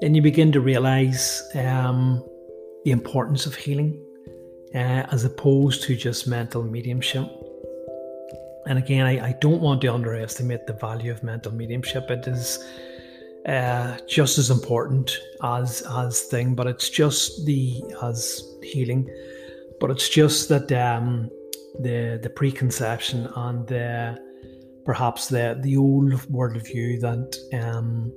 then 0.00 0.12
you 0.12 0.20
begin 0.20 0.50
to 0.50 0.60
realize 0.60 1.40
um, 1.54 2.20
the 2.84 2.90
importance 2.90 3.46
of 3.46 3.54
healing 3.54 4.04
uh, 4.74 5.06
as 5.12 5.24
opposed 5.24 5.84
to 5.84 5.94
just 5.94 6.26
mental 6.26 6.64
mediumship. 6.64 7.30
And 8.66 8.78
again, 8.78 9.06
I, 9.06 9.28
I, 9.28 9.32
don't 9.40 9.60
want 9.60 9.80
to 9.80 9.88
underestimate 9.88 10.66
the 10.66 10.72
value 10.72 11.10
of 11.10 11.22
mental 11.22 11.52
mediumship. 11.52 12.10
It 12.10 12.28
is 12.28 12.64
uh, 13.46 13.98
just 14.08 14.38
as 14.38 14.50
important 14.50 15.18
as 15.42 15.82
as 15.90 16.22
thing, 16.22 16.54
but 16.54 16.66
it's 16.66 16.88
just 16.88 17.44
the 17.44 17.82
as 18.02 18.42
healing. 18.62 19.08
But 19.80 19.90
it's 19.90 20.08
just 20.08 20.48
that 20.48 20.70
um, 20.70 21.28
the 21.80 22.20
the 22.22 22.30
preconception 22.30 23.28
and 23.34 23.66
the 23.66 24.18
perhaps 24.84 25.28
the 25.28 25.58
the 25.60 25.76
old 25.76 26.12
worldview 26.30 27.00
that 27.00 27.36
um, 27.52 28.12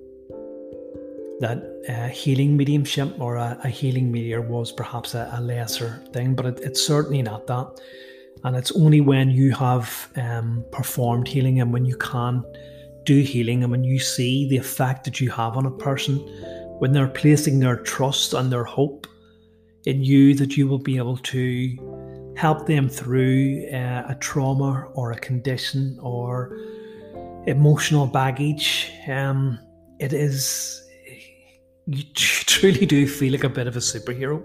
that 1.40 1.58
uh, 1.90 2.08
healing 2.08 2.56
mediumship 2.56 3.20
or 3.20 3.36
a, 3.36 3.60
a, 3.64 3.70
healing 3.70 4.10
meteor 4.12 4.42
was 4.42 4.72
perhaps 4.72 5.16
a, 5.16 5.30
a 5.34 5.42
lesser 5.42 6.02
thing, 6.14 6.34
but 6.34 6.46
it, 6.46 6.60
it's 6.62 6.86
certainly 6.86 7.22
not 7.22 7.46
that. 7.48 7.68
And 8.44 8.56
it's 8.56 8.72
only 8.74 9.02
when 9.02 9.32
you 9.32 9.54
have 9.54 10.10
um, 10.18 10.64
performed 10.72 11.28
healing 11.28 11.60
and 11.60 11.74
when 11.74 11.86
you 11.86 11.96
can 11.98 12.44
do 13.04 13.22
healing 13.22 13.64
and 13.64 13.72
when 13.72 13.84
you 13.84 14.00
see 14.00 14.48
the 14.50 14.58
effect 14.58 15.04
that 15.06 15.22
you 15.22 15.30
have 15.32 15.58
on 15.58 15.66
a 15.66 15.72
person, 15.72 16.18
when 16.80 16.92
they're 16.92 17.08
placing 17.08 17.60
their 17.60 17.78
trust 17.78 18.34
and 18.34 18.52
their 18.52 18.64
hope 18.64 19.08
in 19.86 20.04
you, 20.04 20.36
that 20.36 20.58
you 20.58 20.68
will 20.68 20.80
be 20.80 20.98
able 20.98 21.18
to 21.18 22.34
help 22.36 22.68
them 22.68 22.90
through 22.90 23.68
uh, 23.72 24.04
a 24.10 24.18
trauma 24.20 24.88
or 24.94 25.12
a 25.12 25.20
condition 25.20 25.98
or 26.02 26.58
emotional 27.48 28.08
baggage. 28.08 28.92
Um, 29.08 29.60
it 30.00 30.12
is, 30.12 30.84
you 31.86 32.04
truly 32.14 32.86
do 32.86 33.08
feel 33.08 33.32
like 33.32 33.44
a 33.44 33.50
bit 33.50 33.68
of 33.68 33.76
a 33.76 33.80
superhero. 33.80 34.44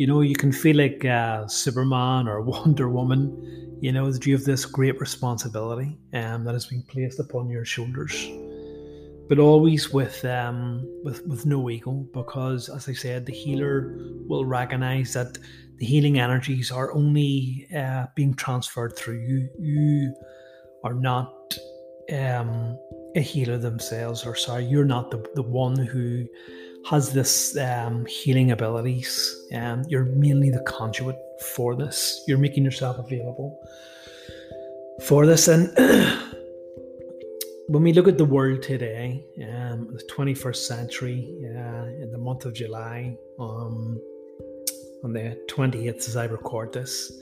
You 0.00 0.06
know, 0.06 0.22
you 0.22 0.34
can 0.34 0.50
feel 0.50 0.78
like 0.78 1.04
uh, 1.04 1.46
Superman 1.46 2.26
or 2.26 2.40
Wonder 2.54 2.88
Woman, 2.88 3.76
you 3.82 3.92
know, 3.92 4.10
that 4.10 4.24
you 4.24 4.34
have 4.34 4.46
this 4.46 4.64
great 4.64 4.98
responsibility 4.98 5.98
um, 6.14 6.42
that 6.44 6.54
has 6.54 6.64
been 6.64 6.82
placed 6.84 7.20
upon 7.20 7.50
your 7.50 7.66
shoulders. 7.66 8.26
But 9.28 9.38
always 9.38 9.92
with 9.92 10.24
um, 10.24 10.88
with 11.04 11.26
with 11.26 11.44
no 11.44 11.68
ego, 11.68 12.06
because 12.14 12.70
as 12.70 12.88
I 12.88 12.94
said, 12.94 13.26
the 13.26 13.34
healer 13.34 13.94
will 14.26 14.46
recognize 14.46 15.12
that 15.12 15.36
the 15.76 15.84
healing 15.84 16.18
energies 16.18 16.72
are 16.72 16.94
only 16.94 17.68
uh, 17.76 18.06
being 18.14 18.32
transferred 18.32 18.96
through 18.96 19.20
you. 19.20 19.50
You 19.58 20.14
are 20.82 20.94
not 20.94 21.58
um, 22.10 22.78
a 23.16 23.20
healer 23.20 23.58
themselves, 23.58 24.24
or 24.24 24.34
sorry, 24.34 24.64
you're 24.64 24.86
not 24.96 25.10
the, 25.10 25.22
the 25.34 25.42
one 25.42 25.76
who 25.76 26.24
has 26.88 27.12
this 27.12 27.56
um, 27.56 28.06
healing 28.06 28.50
abilities. 28.50 29.46
Um, 29.54 29.84
you're 29.88 30.04
mainly 30.04 30.50
the 30.50 30.62
conduit 30.62 31.16
for 31.54 31.76
this. 31.76 32.22
You're 32.26 32.38
making 32.38 32.64
yourself 32.64 32.98
available 32.98 33.58
for 35.06 35.26
this. 35.26 35.48
And 35.48 35.70
when 37.68 37.82
we 37.82 37.92
look 37.92 38.08
at 38.08 38.18
the 38.18 38.24
world 38.24 38.62
today, 38.62 39.24
um, 39.42 39.88
the 39.92 40.02
21st 40.10 40.56
century, 40.56 41.36
uh, 41.44 42.02
in 42.02 42.10
the 42.10 42.18
month 42.18 42.44
of 42.44 42.54
July, 42.54 43.16
um, 43.38 44.00
on 45.04 45.12
the 45.12 45.38
28th 45.48 46.08
as 46.08 46.16
I 46.16 46.24
record 46.24 46.72
this. 46.72 47.12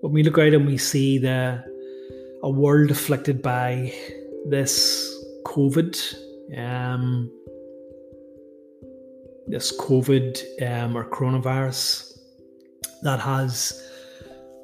When 0.00 0.12
we 0.12 0.22
look 0.22 0.38
out 0.38 0.52
and 0.52 0.66
we 0.66 0.78
see 0.78 1.18
the 1.18 1.64
a 2.42 2.50
world 2.50 2.90
afflicted 2.90 3.40
by 3.40 3.94
this 4.46 5.24
COVID, 5.44 6.16
um, 6.58 7.30
this 9.52 9.76
COVID 9.78 10.62
um, 10.66 10.96
or 10.96 11.04
coronavirus 11.04 12.18
that 13.02 13.20
has 13.20 13.86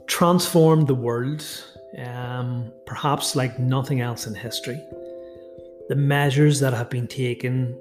transformed 0.07 0.87
the 0.87 0.95
world, 0.95 1.45
um, 1.99 2.73
perhaps 2.87 3.37
like 3.37 3.59
nothing 3.59 4.01
else 4.01 4.27
in 4.27 4.35
history. 4.35 4.83
The 5.89 5.97
measures 5.97 6.59
that 6.61 6.73
have 6.73 6.91
been 6.91 7.07
taken 7.07 7.79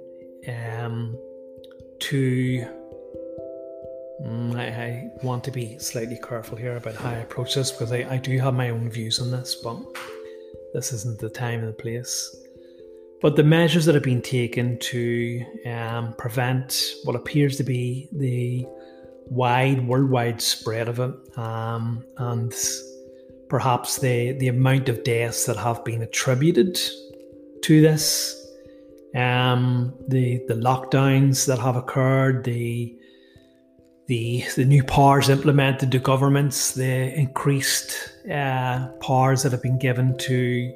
um, 0.48 1.18
to 2.00 2.68
Mm, 4.22 4.56
I, 4.56 4.66
I, 4.66 5.12
want 5.22 5.44
to 5.44 5.52
be 5.52 5.78
slightly 5.78 6.18
careful 6.18 6.58
here 6.58 6.76
about 6.78 6.96
how 6.96 7.12
I 7.12 7.18
approach 7.18 7.54
this 7.54 7.72
because 7.72 7.92
I, 7.92 7.98
I 8.10 8.18
do 8.18 8.36
have 8.40 8.56
my 8.56 8.72
own 8.72 8.90
views 8.90 9.20
on 9.20 9.30
this, 9.30 9.54
but 9.54 9.78
this 10.74 10.92
isn't 10.92 11.20
the 11.20 11.30
time 11.30 11.60
and 11.60 11.70
the 11.70 11.74
place. 11.74 12.36
But 13.22 13.36
the 13.36 13.44
measures 13.44 13.86
that 13.86 13.96
have 13.96 14.04
been 14.04 14.22
taken 14.22 14.78
to 14.80 15.44
um, 15.66 16.14
prevent 16.18 16.94
what 17.04 17.16
appears 17.16 17.58
to 17.58 17.64
be 17.64 18.08
the 18.12 18.66
wide, 19.30 19.88
worldwide 19.88 20.42
spread 20.42 20.88
of 20.88 21.00
it, 21.00 21.38
um, 21.38 22.06
and 22.18 22.54
perhaps 23.50 23.98
the, 24.00 24.34
the 24.34 24.50
amount 24.50 24.88
of 24.90 25.04
deaths 25.04 25.46
that 25.46 25.58
have 25.58 25.84
been 25.84 26.04
attributed 26.04 26.80
to 27.64 27.82
this, 27.82 28.36
um, 29.16 29.94
the 30.08 30.44
the 30.48 30.54
lockdowns 30.54 31.48
that 31.48 31.58
have 31.58 31.76
occurred, 31.76 32.44
the 32.44 32.96
the 34.06 34.44
the 34.56 34.66
new 34.66 34.84
powers 34.84 35.28
implemented 35.30 35.92
to 35.92 36.00
governments, 36.00 36.74
the 36.74 37.14
increased 37.18 38.14
uh, 38.32 38.88
powers 39.02 39.42
that 39.44 39.52
have 39.52 39.64
been 39.64 39.80
given 39.80 40.18
to 40.20 40.72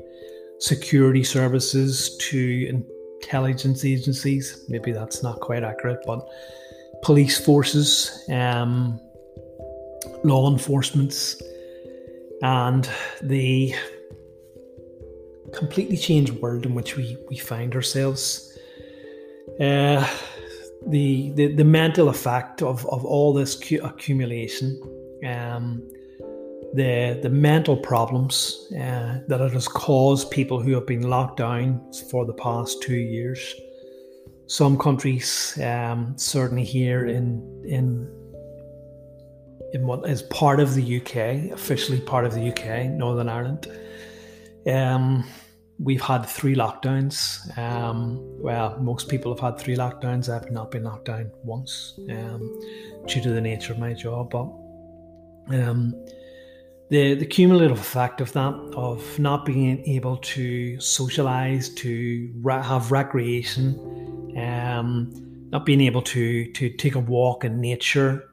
security 0.62 1.24
services, 1.24 2.15
to 2.17 2.84
intelligence 3.21 3.84
agencies. 3.84 4.63
Maybe 4.69 4.91
that's 4.91 5.24
not 5.24 5.39
quite 5.39 5.63
accurate, 5.63 6.00
but 6.06 6.28
police 7.02 7.43
forces, 7.43 8.24
um, 8.30 9.00
law 10.24 10.52
enforcements, 10.52 11.41
and 12.43 12.88
the 13.21 13.74
completely 15.52 15.97
changed 15.97 16.34
world 16.41 16.65
in 16.65 16.76
which 16.76 16.95
we, 16.95 17.17
we 17.30 17.38
find 17.38 17.76
ourselves. 17.76 18.58
Uh, 19.60 20.08
the, 20.88 21.32
the, 21.36 21.54
the 21.54 21.63
mental 21.63 22.10
effect 22.10 22.62
of, 22.62 22.86
of 22.88 23.04
all 23.06 23.34
this 23.34 23.56
cu- 23.56 23.82
accumulation, 23.84 24.80
um, 25.28 25.88
the, 26.73 27.19
the 27.21 27.29
mental 27.29 27.75
problems 27.75 28.67
uh, 28.73 29.19
that 29.27 29.41
it 29.41 29.51
has 29.51 29.67
caused 29.67 30.31
people 30.31 30.62
who 30.62 30.73
have 30.73 30.88
been 30.88 31.10
locked 31.10 31.38
down 31.38 31.81
for 32.10 32.25
the 32.25 32.34
past 32.34 32.81
two 32.81 32.95
years. 32.95 33.55
Some 34.47 34.77
countries, 34.77 35.60
um, 35.63 36.13
certainly 36.17 36.63
here 36.63 37.05
in, 37.05 37.63
in, 37.65 38.10
in 39.73 39.88
what 39.88 40.10
is 40.10 40.23
part 40.23 40.60
of 40.60 40.75
the 40.75 41.01
UK, 41.01 41.51
officially 41.51 41.99
part 41.99 42.25
of 42.25 42.34
the 42.34 42.49
UK, 42.51 42.89
Northern 42.89 43.29
Ireland, 43.29 43.67
um, 44.67 45.25
we've 45.79 46.01
had 46.01 46.25
three 46.25 46.55
lockdowns. 46.55 47.57
Um, 47.57 48.19
well, 48.39 48.77
most 48.79 49.10
people 49.10 49.34
have 49.34 49.39
had 49.39 49.60
three 49.60 49.75
lockdowns. 49.75 50.29
I've 50.29 50.51
not 50.51 50.71
been 50.71 50.84
locked 50.84 51.05
down 51.05 51.31
once 51.43 51.99
um, 52.10 52.62
due 53.07 53.21
to 53.21 53.29
the 53.31 53.41
nature 53.41 53.73
of 53.73 53.79
my 53.79 53.93
job. 53.93 54.29
But 54.29 54.47
um, 55.55 55.95
the 56.91 57.15
the 57.15 57.25
cumulative 57.25 57.80
effect 57.80 58.19
of 58.21 58.34
that, 58.34 58.54
of 58.75 59.17
not 59.17 59.45
being 59.45 59.82
able 59.86 60.17
to 60.17 60.80
socialize, 60.80 61.69
to 61.75 62.30
ra- 62.41 62.62
have 62.62 62.91
recreation, 62.91 63.65
um, 64.38 65.10
not 65.49 65.65
being 65.65 65.82
able 65.82 66.01
to 66.01 66.51
to 66.51 66.69
take 66.69 66.95
a 66.95 66.99
walk 66.99 67.45
in 67.45 67.62
nature, 67.62 68.30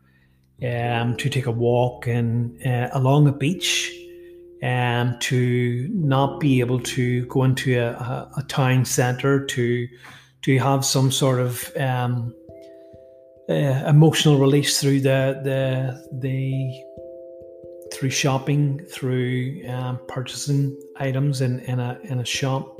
um, 0.62 1.16
to 1.16 1.30
take 1.30 1.46
a 1.46 1.52
walk 1.52 2.08
in 2.08 2.60
uh, 2.66 2.88
along 2.92 3.28
a 3.28 3.32
beach 3.32 3.94
um, 4.62 5.16
to 5.20 5.88
not 5.92 6.40
be 6.40 6.58
able 6.58 6.80
to 6.80 7.24
go 7.26 7.44
into 7.44 7.78
a, 7.78 7.90
a, 7.90 8.32
a 8.38 8.42
town 8.48 8.84
centre 8.84 9.44
to 9.46 9.86
to 10.42 10.58
have 10.58 10.84
some 10.84 11.12
sort 11.12 11.38
of 11.38 11.70
um, 11.76 12.34
uh, 13.48 13.84
emotional 13.86 14.36
release 14.36 14.80
through 14.80 15.00
the 15.00 15.40
the 15.44 16.18
the 16.18 16.84
through 17.92 18.10
shopping, 18.10 18.80
through 18.86 19.62
um, 19.68 19.98
purchasing 20.08 20.76
items 20.96 21.40
in, 21.40 21.60
in 21.60 21.80
a 21.80 21.98
in 22.04 22.20
a 22.20 22.24
shop, 22.24 22.78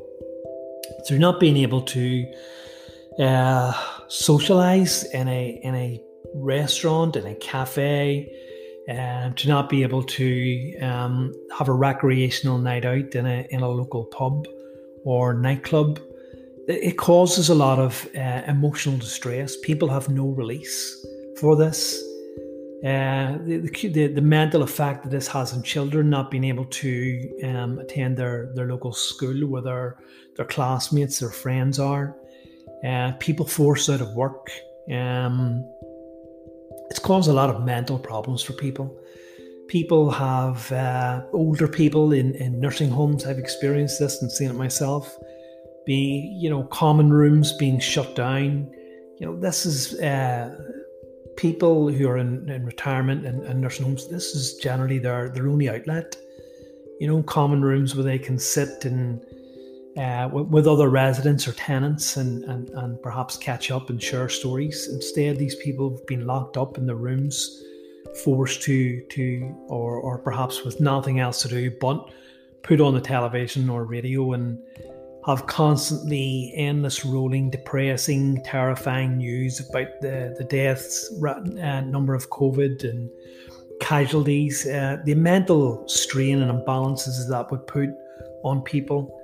through 1.07 1.18
not 1.18 1.40
being 1.40 1.57
able 1.57 1.83
to 1.83 2.27
uh, 3.18 3.73
socialize 4.09 5.05
in 5.12 5.29
a 5.29 5.61
in 5.62 5.75
a 5.75 6.03
restaurant, 6.35 7.16
in 7.16 7.27
a 7.27 7.35
cafe, 7.35 8.31
um, 8.88 9.35
to 9.35 9.49
not 9.49 9.68
be 9.68 9.83
able 9.83 10.03
to 10.03 10.79
um, 10.81 11.33
have 11.57 11.68
a 11.68 11.73
recreational 11.73 12.59
night 12.59 12.85
out 12.85 13.14
in 13.14 13.27
a 13.27 13.47
in 13.51 13.62
a 13.62 13.68
local 13.68 14.05
pub 14.05 14.47
or 15.05 15.35
nightclub. 15.35 16.01
It 16.68 16.99
causes 16.99 17.49
a 17.49 17.55
lot 17.55 17.79
of 17.79 18.07
uh, 18.14 18.42
emotional 18.47 18.99
distress. 18.99 19.57
People 19.62 19.88
have 19.88 20.11
no 20.11 20.27
release 20.29 21.07
for 21.40 21.57
this. 21.57 22.08
The, 22.83 23.88
the, 23.93 24.07
the, 24.07 24.21
mental 24.21 24.62
effect 24.62 25.03
that 25.03 25.11
this 25.11 25.27
has 25.29 25.53
on 25.53 25.64
children 25.64 26.11
not 26.11 26.31
being 26.31 26.45
able 26.45 26.67
to 26.67 27.41
um, 27.43 27.79
attend 27.81 28.17
their, 28.17 28.53
their 28.55 28.67
local 28.67 28.93
school 28.93 29.49
where 29.49 29.62
their, 29.62 29.97
their 30.37 30.47
classmates, 30.47 31.19
their 31.19 31.31
friends 31.31 31.81
are, 31.81 32.17
uh, 32.87 33.12
people 33.19 33.47
forced 33.47 33.91
out 33.91 34.01
of 34.01 34.14
work. 34.14 34.49
Um, 34.93 35.64
it's 36.91 36.99
caused 36.99 37.29
a 37.29 37.33
lot 37.33 37.51
of 37.51 37.64
mental 37.64 37.99
problems 37.99 38.43
for 38.43 38.53
people. 38.55 38.97
People 39.69 40.11
have 40.11 40.71
uh, 40.73 41.23
older 41.33 41.69
people 41.69 42.12
in, 42.12 42.35
in 42.37 42.59
nursing 42.61 42.91
homes. 42.91 43.27
I've 43.27 43.38
experienced 43.38 43.99
this 43.99 44.23
and 44.23 44.31
seen 44.33 44.51
it 44.51 44.55
myself. 44.55 45.19
Be 45.85 46.37
you 46.41 46.49
know 46.49 46.64
common 46.64 47.12
rooms 47.12 47.53
being 47.53 47.79
shut 47.79 48.14
down. 48.14 48.71
You 49.19 49.27
know 49.27 49.38
this 49.38 49.67
is 49.67 49.99
uh, 50.01 50.57
people 51.38 51.88
who 51.88 52.09
are 52.09 52.18
in, 52.18 52.51
in 52.51 52.66
retirement 52.66 53.24
and, 53.24 53.44
and, 53.44 53.61
nursing 53.61 53.85
homes, 53.85 54.09
this 54.09 54.35
is 54.35 54.55
generally 54.57 54.98
their, 54.98 55.29
their 55.29 55.48
only 55.48 55.68
outlet. 55.68 56.16
You 56.98 57.07
know, 57.07 57.22
common 57.22 57.62
rooms 57.62 57.94
where 57.94 58.03
they 58.03 58.18
can 58.18 58.40
sit 58.40 58.85
and 58.85 59.24
uh, 59.96 60.29
with, 60.33 60.48
with, 60.48 60.66
other 60.66 60.90
residents 60.90 61.46
or 61.46 61.53
tenants 61.53 62.16
and, 62.16 62.42
and, 62.44 62.68
and 62.70 63.01
perhaps 63.03 63.37
catch 63.37 63.70
up 63.70 63.88
and 63.88 64.03
share 64.03 64.29
stories. 64.29 64.88
Instead, 64.92 65.38
these 65.38 65.55
people 65.55 65.90
have 65.90 66.07
been 66.09 66.27
locked 66.27 66.57
up 66.57 66.77
in 66.77 66.87
their 66.87 66.96
rooms, 66.96 67.62
forced 68.24 68.62
to 68.62 69.01
to 69.03 69.55
or 69.68 69.96
or 69.96 70.18
perhaps 70.18 70.64
with 70.64 70.81
nothing 70.81 71.20
else 71.20 71.42
to 71.42 71.48
do 71.48 71.70
but 71.81 72.11
put 72.62 72.81
on 72.81 72.94
the 72.94 73.01
television 73.01 73.70
or 73.70 73.85
radio 73.85 74.33
and 74.33 74.59
have 75.29 75.47
constantly 75.47 76.53
endless 76.57 77.05
rolling, 77.05 77.51
depressing, 77.51 78.43
terrifying 78.45 79.19
news 79.19 79.61
about 79.61 79.88
the, 80.01 80.35
the 80.38 80.45
deaths, 80.45 81.12
uh, 81.23 81.83
number 81.83 82.14
of 82.14 82.31
COVID 82.31 82.83
and 82.88 83.11
casualties, 83.81 84.67
uh, 84.67 84.97
the 85.05 85.14
mental 85.14 85.87
strain 85.87 86.41
and 86.41 86.51
imbalances 86.51 87.29
that 87.29 87.51
would 87.51 87.67
put 87.67 87.91
on 88.43 88.62
people. 88.62 89.14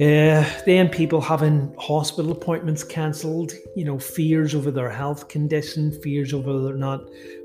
Uh, 0.00 0.44
then 0.64 0.88
people 0.88 1.20
having 1.20 1.74
hospital 1.78 2.32
appointments 2.32 2.82
cancelled, 2.82 3.52
you 3.74 3.84
know, 3.84 3.98
fears 3.98 4.54
over 4.54 4.70
their 4.70 4.90
health 4.90 5.28
condition, 5.28 5.92
fears 6.02 6.32
over 6.32 6.54
whether 6.54 6.74
or 6.74 6.78
not 6.78 7.02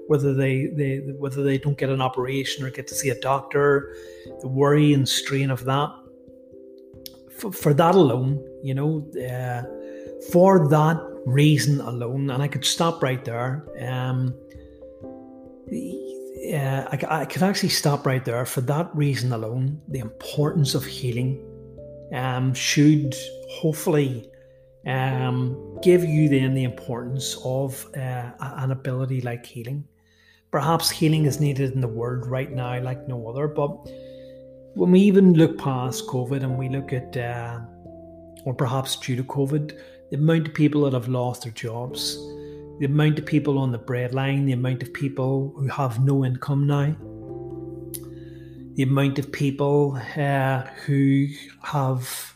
whether 0.08 0.34
they, 0.34 0.68
they 0.68 0.98
whether 1.18 1.44
they 1.44 1.58
don't 1.58 1.78
get 1.78 1.90
an 1.90 2.02
operation 2.02 2.66
or 2.66 2.70
get 2.70 2.88
to 2.88 2.96
see 2.96 3.10
a 3.10 3.20
doctor, 3.20 3.96
the 4.42 4.48
worry 4.48 4.94
and 4.94 5.08
strain 5.08 5.50
of 5.50 5.64
that 5.66 5.90
for, 7.42 7.52
for 7.52 7.74
that 7.74 7.96
alone, 7.96 8.44
you 8.64 8.74
know, 8.74 9.08
uh, 9.18 9.64
for 10.32 10.68
that 10.70 11.02
reason 11.26 11.82
alone, 11.82 12.30
and 12.30 12.42
I 12.42 12.48
could 12.48 12.64
stop 12.64 13.02
right 13.02 13.24
there. 13.26 13.66
Um, 13.80 14.36
uh, 16.54 16.86
I, 16.92 17.00
I 17.10 17.26
could 17.26 17.44
actually 17.44 17.70
stop 17.70 18.06
right 18.06 18.24
there. 18.24 18.46
For 18.46 18.62
that 18.62 18.96
reason 18.96 19.34
alone, 19.34 19.82
the 19.88 20.00
importance 20.00 20.76
of 20.76 20.86
healing 20.86 21.44
um, 22.14 22.54
should 22.54 23.16
hopefully 23.50 24.30
um, 24.86 25.78
give 25.82 26.04
you 26.04 26.30
then 26.30 26.54
the 26.54 26.64
importance 26.64 27.38
of 27.44 27.88
uh, 27.96 28.32
an 28.40 28.72
ability 28.72 29.22
like 29.22 29.46
healing. 29.46 29.88
Perhaps 30.52 30.90
healing 30.90 31.26
is 31.26 31.40
needed 31.40 31.74
in 31.74 31.82
the 31.82 31.88
world 31.88 32.28
right 32.28 32.52
now 32.52 32.82
like 32.82 33.08
no 33.08 33.28
other, 33.30 33.48
but 33.48 33.88
when 34.74 34.92
we 34.92 35.00
even 35.02 35.34
look 35.34 35.58
past 35.58 36.08
COVID 36.08 36.44
and 36.44 36.58
we 36.58 36.70
look 36.70 36.94
at, 36.94 37.16
uh, 37.18 37.60
or 38.46 38.54
perhaps 38.54 38.96
due 38.96 39.16
to 39.16 39.24
COVID, 39.24 39.78
the 40.10 40.18
amount 40.18 40.48
of 40.48 40.54
people 40.54 40.82
that 40.82 40.94
have 40.94 41.08
lost 41.08 41.44
their 41.44 41.52
jobs, 41.52 42.16
the 42.80 42.86
amount 42.86 43.20
of 43.20 43.26
people 43.26 43.58
on 43.58 43.72
the 43.72 43.80
breadline, 43.80 44.46
the 44.46 44.54
amount 44.54 44.82
of 44.82 44.94
people 44.94 45.54
who 45.58 45.68
have 45.68 46.04
no 46.04 46.26
income 46.26 46.68
now, 46.68 46.96
the 48.76 48.84
amount 48.84 49.20
of 49.20 49.32
people 49.32 50.00
uh, 50.18 50.62
who 50.86 51.28
have 51.64 52.34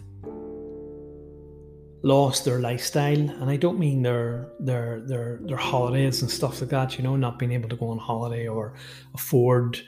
lost 2.04 2.45
their 2.45 2.60
lifestyle, 2.60 3.17
and 3.17 3.50
I 3.50 3.56
don't 3.56 3.80
mean 3.80 4.04
their 4.04 4.50
their 4.60 5.02
their 5.08 5.39
their 5.43 5.58
holidays 5.58 6.21
and 6.21 6.30
stuff 6.30 6.62
like 6.62 6.69
that. 6.69 6.98
You 6.98 7.04
know, 7.04 7.15
not 7.15 7.39
being 7.39 7.54
able 7.54 7.69
to 7.69 7.76
go 7.76 7.88
on 7.88 7.98
holiday 7.98 8.48
or 8.48 8.76
afford 9.15 9.82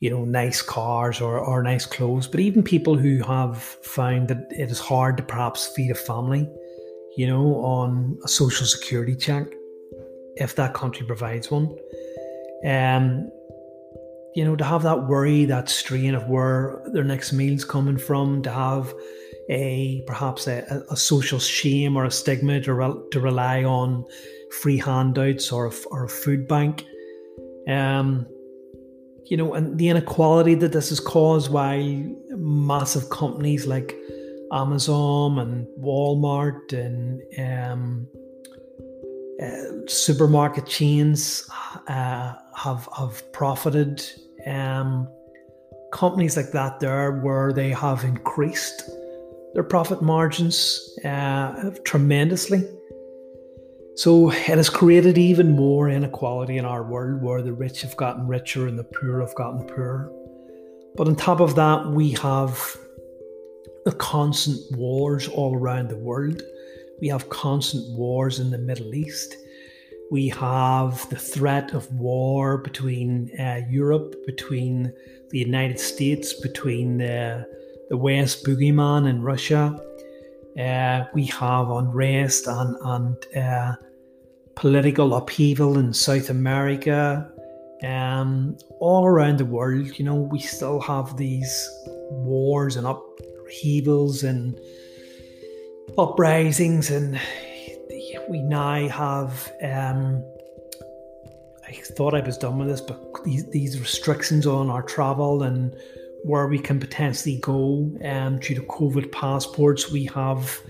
you 0.00 0.10
know, 0.10 0.24
nice 0.24 0.60
cars 0.60 1.20
or, 1.20 1.38
or 1.38 1.62
nice 1.62 1.86
clothes, 1.86 2.26
but 2.26 2.40
even 2.40 2.62
people 2.62 2.96
who 2.96 3.22
have 3.22 3.62
found 3.62 4.28
that 4.28 4.46
it 4.50 4.70
is 4.70 4.78
hard 4.78 5.16
to 5.16 5.22
perhaps 5.22 5.68
feed 5.68 5.90
a 5.90 5.94
family, 5.94 6.48
you 7.16 7.26
know, 7.26 7.54
on 7.56 8.18
a 8.24 8.28
social 8.28 8.66
security 8.66 9.16
check, 9.16 9.46
if 10.36 10.54
that 10.56 10.74
country 10.74 11.06
provides 11.06 11.50
one. 11.50 11.74
Um, 12.66 13.30
you 14.34 14.44
know, 14.44 14.54
to 14.54 14.64
have 14.64 14.82
that 14.82 15.06
worry, 15.06 15.46
that 15.46 15.70
strain 15.70 16.14
of 16.14 16.28
where 16.28 16.82
their 16.92 17.04
next 17.04 17.32
meal's 17.32 17.64
coming 17.64 17.96
from, 17.96 18.42
to 18.42 18.50
have 18.50 18.92
a 19.48 20.02
perhaps 20.06 20.46
a, 20.46 20.82
a 20.90 20.96
social 20.96 21.38
shame 21.38 21.96
or 21.96 22.04
a 22.04 22.10
stigma 22.10 22.60
to, 22.60 22.74
re- 22.74 23.02
to 23.12 23.20
rely 23.20 23.64
on 23.64 24.04
free 24.60 24.76
handouts 24.76 25.50
or 25.50 25.68
a, 25.68 25.72
or 25.90 26.04
a 26.04 26.08
food 26.08 26.46
bank. 26.46 26.84
Um, 27.66 28.26
you 29.26 29.36
know, 29.36 29.54
and 29.54 29.78
the 29.78 29.88
inequality 29.88 30.54
that 30.54 30.72
this 30.72 30.88
has 30.90 31.00
caused 31.00 31.50
why 31.50 32.06
massive 32.30 33.10
companies 33.10 33.66
like 33.66 33.96
Amazon 34.52 35.38
and 35.38 35.66
Walmart 35.80 36.72
and 36.72 37.20
um, 37.38 38.06
uh, 39.42 39.88
supermarket 39.88 40.66
chains 40.66 41.48
uh, 41.88 42.34
have 42.56 42.88
have 42.96 43.32
profited. 43.32 44.04
Um, 44.46 45.08
companies 45.92 46.36
like 46.36 46.52
that 46.52 46.78
there 46.78 47.20
where 47.20 47.52
they 47.52 47.70
have 47.70 48.04
increased 48.04 48.90
their 49.54 49.64
profit 49.64 50.02
margins 50.02 50.80
uh, 51.04 51.70
tremendously. 51.84 52.62
So 53.96 54.30
it 54.30 54.36
has 54.36 54.68
created 54.68 55.16
even 55.16 55.56
more 55.56 55.88
inequality 55.88 56.58
in 56.58 56.66
our 56.66 56.82
world 56.82 57.22
where 57.22 57.40
the 57.40 57.54
rich 57.54 57.80
have 57.80 57.96
gotten 57.96 58.26
richer 58.26 58.66
and 58.66 58.78
the 58.78 58.84
poor 58.84 59.20
have 59.20 59.34
gotten 59.34 59.66
poorer. 59.66 60.12
But 60.96 61.08
on 61.08 61.16
top 61.16 61.40
of 61.40 61.54
that, 61.54 61.86
we 61.86 62.10
have 62.12 62.76
the 63.86 63.92
constant 63.92 64.60
wars 64.76 65.28
all 65.28 65.56
around 65.56 65.88
the 65.88 65.96
world. 65.96 66.42
We 67.00 67.08
have 67.08 67.30
constant 67.30 67.96
wars 67.96 68.38
in 68.38 68.50
the 68.50 68.58
Middle 68.58 68.94
East. 68.94 69.34
We 70.10 70.28
have 70.28 71.08
the 71.08 71.16
threat 71.16 71.72
of 71.72 71.90
war 71.94 72.58
between 72.58 73.30
uh, 73.40 73.62
Europe, 73.70 74.14
between 74.26 74.92
the 75.30 75.38
United 75.38 75.80
States, 75.80 76.34
between 76.34 76.98
the, 76.98 77.48
the 77.88 77.96
West 77.96 78.44
boogeyman 78.44 79.08
in 79.08 79.22
Russia. 79.22 79.74
Uh, 80.58 81.06
we 81.14 81.24
have 81.26 81.70
unrest 81.70 82.46
and, 82.46 82.76
and 82.82 83.16
uh, 83.36 83.74
political 84.56 85.14
upheaval 85.14 85.78
in 85.78 85.92
South 85.92 86.30
America, 86.30 87.30
um, 87.84 88.56
all 88.80 89.04
around 89.06 89.38
the 89.38 89.44
world. 89.44 89.98
You 89.98 90.04
know, 90.04 90.16
we 90.16 90.40
still 90.40 90.80
have 90.80 91.16
these 91.16 91.70
wars 92.10 92.76
and 92.76 92.86
upheavals 92.86 94.24
and 94.24 94.58
uprisings, 95.96 96.90
and 96.90 97.20
we 98.28 98.40
now 98.40 98.88
have. 98.88 99.52
Um, 99.62 100.24
I 101.68 101.72
thought 101.96 102.14
I 102.14 102.20
was 102.20 102.38
done 102.38 102.58
with 102.58 102.68
this, 102.68 102.80
but 102.80 103.24
these, 103.24 103.48
these 103.50 103.80
restrictions 103.80 104.46
on 104.46 104.70
our 104.70 104.82
travel 104.82 105.42
and 105.42 105.74
where 106.24 106.46
we 106.46 106.58
can 106.58 106.78
potentially 106.78 107.38
go 107.38 107.90
um, 108.04 108.38
due 108.38 108.54
to 108.54 108.62
COVID 108.62 109.10
passports, 109.10 109.90
we 109.90 110.04
have 110.06 110.60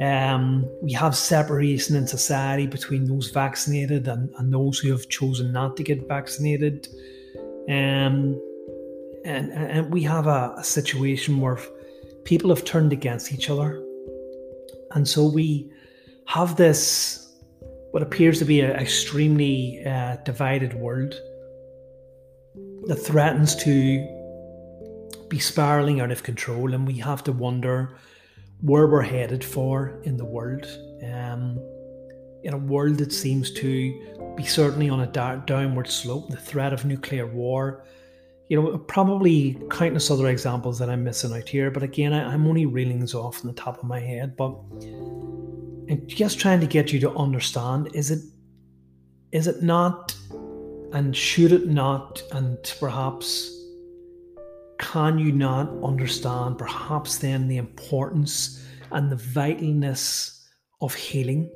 um, 0.00 0.64
we 0.80 0.92
have 0.92 1.16
separation 1.16 1.96
in 1.96 2.06
society 2.06 2.66
between 2.66 3.04
those 3.04 3.30
vaccinated 3.30 4.06
and, 4.06 4.30
and 4.38 4.52
those 4.52 4.78
who 4.78 4.92
have 4.92 5.08
chosen 5.08 5.52
not 5.52 5.76
to 5.76 5.82
get 5.82 6.06
vaccinated. 6.06 6.86
Um, 7.68 8.40
and, 9.24 9.52
and 9.52 9.92
we 9.92 10.02
have 10.04 10.26
a, 10.26 10.54
a 10.56 10.64
situation 10.64 11.40
where 11.40 11.58
people 12.24 12.50
have 12.50 12.64
turned 12.64 12.92
against 12.92 13.32
each 13.32 13.50
other. 13.50 13.82
And 14.92 15.06
so 15.06 15.28
we 15.28 15.70
have 16.26 16.56
this 16.56 17.24
what 17.90 18.02
appears 18.02 18.38
to 18.38 18.44
be 18.44 18.60
an 18.60 18.72
extremely 18.72 19.82
uh, 19.84 20.16
divided 20.24 20.74
world 20.74 21.14
that 22.86 22.96
threatens 22.96 23.56
to 23.56 24.06
be 25.28 25.38
spiraling 25.38 26.00
out 26.00 26.10
of 26.10 26.22
control, 26.22 26.74
and 26.74 26.86
we 26.86 26.94
have 26.98 27.24
to 27.24 27.32
wonder 27.32 27.96
where 28.60 28.86
we're 28.86 29.02
headed 29.02 29.44
for 29.44 30.00
in 30.04 30.16
the 30.16 30.24
world. 30.24 30.66
Um, 31.02 31.58
in 32.44 32.54
a 32.54 32.58
world 32.58 32.98
that 32.98 33.12
seems 33.12 33.50
to 33.50 34.34
be 34.36 34.44
certainly 34.44 34.88
on 34.88 35.00
a 35.00 35.06
da- 35.06 35.36
downward 35.36 35.88
slope, 35.88 36.28
the 36.30 36.36
threat 36.36 36.72
of 36.72 36.84
nuclear 36.84 37.26
war. 37.26 37.84
You 38.48 38.60
know, 38.60 38.78
probably 38.78 39.60
countless 39.70 40.10
other 40.10 40.28
examples 40.28 40.78
that 40.78 40.88
I'm 40.88 41.04
missing 41.04 41.32
out 41.32 41.48
here, 41.48 41.70
but 41.70 41.82
again, 41.82 42.12
I, 42.12 42.32
I'm 42.32 42.46
only 42.46 42.64
reeling 42.64 43.00
these 43.00 43.14
off 43.14 43.40
on 43.40 43.48
the 43.48 43.60
top 43.60 43.78
of 43.78 43.84
my 43.84 44.00
head. 44.00 44.36
But 44.36 44.54
just 46.06 46.38
trying 46.38 46.60
to 46.60 46.66
get 46.66 46.92
you 46.92 47.00
to 47.00 47.10
understand 47.14 47.90
is 47.94 48.10
it 48.10 48.22
is 49.32 49.46
it 49.46 49.62
not 49.62 50.16
and 50.92 51.14
should 51.14 51.52
it 51.52 51.66
not 51.68 52.22
and 52.32 52.56
perhaps 52.80 53.57
can 54.78 55.18
you 55.18 55.32
not 55.32 55.68
understand 55.82 56.58
perhaps 56.58 57.18
then 57.18 57.48
the 57.48 57.56
importance 57.56 58.64
and 58.92 59.10
the 59.10 59.16
vitalness 59.16 60.44
of 60.80 60.94
healing 60.94 61.50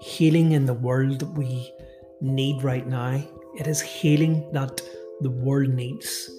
healing 0.00 0.52
in 0.52 0.64
the 0.64 0.74
world 0.74 1.18
that 1.18 1.32
we 1.32 1.72
need 2.20 2.62
right 2.62 2.86
now 2.86 3.22
it 3.56 3.66
is 3.66 3.80
healing 3.80 4.48
that 4.52 4.80
the 5.20 5.30
world 5.30 5.68
needs 5.68 6.30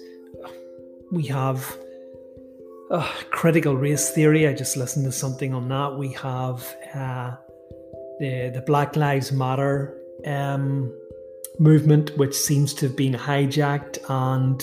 we 1.10 1.26
have 1.26 1.76
uh, 2.90 3.08
critical 3.30 3.76
race 3.76 4.10
theory. 4.10 4.46
I 4.46 4.52
just 4.52 4.76
listened 4.76 5.04
to 5.06 5.12
something 5.12 5.54
on 5.54 5.68
that. 5.68 5.96
We 5.96 6.12
have 6.14 6.76
uh, 6.94 7.36
the 8.18 8.50
the 8.54 8.62
Black 8.66 8.96
Lives 8.96 9.32
Matter 9.32 9.96
um, 10.26 10.92
movement, 11.58 12.16
which 12.18 12.34
seems 12.34 12.74
to 12.74 12.88
have 12.88 12.96
been 12.96 13.14
hijacked 13.14 13.98
and 14.08 14.60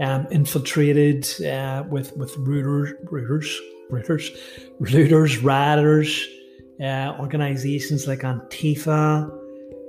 um, 0.00 0.26
infiltrated 0.30 1.28
uh, 1.44 1.84
with 1.88 2.16
with 2.16 2.36
rooters, 2.38 2.92
rooters, 3.10 3.60
rooters, 3.90 4.30
looters, 4.80 5.38
rioters, 5.38 6.26
uh, 6.80 7.16
organizations 7.18 8.06
like 8.06 8.20
Antifa. 8.20 9.30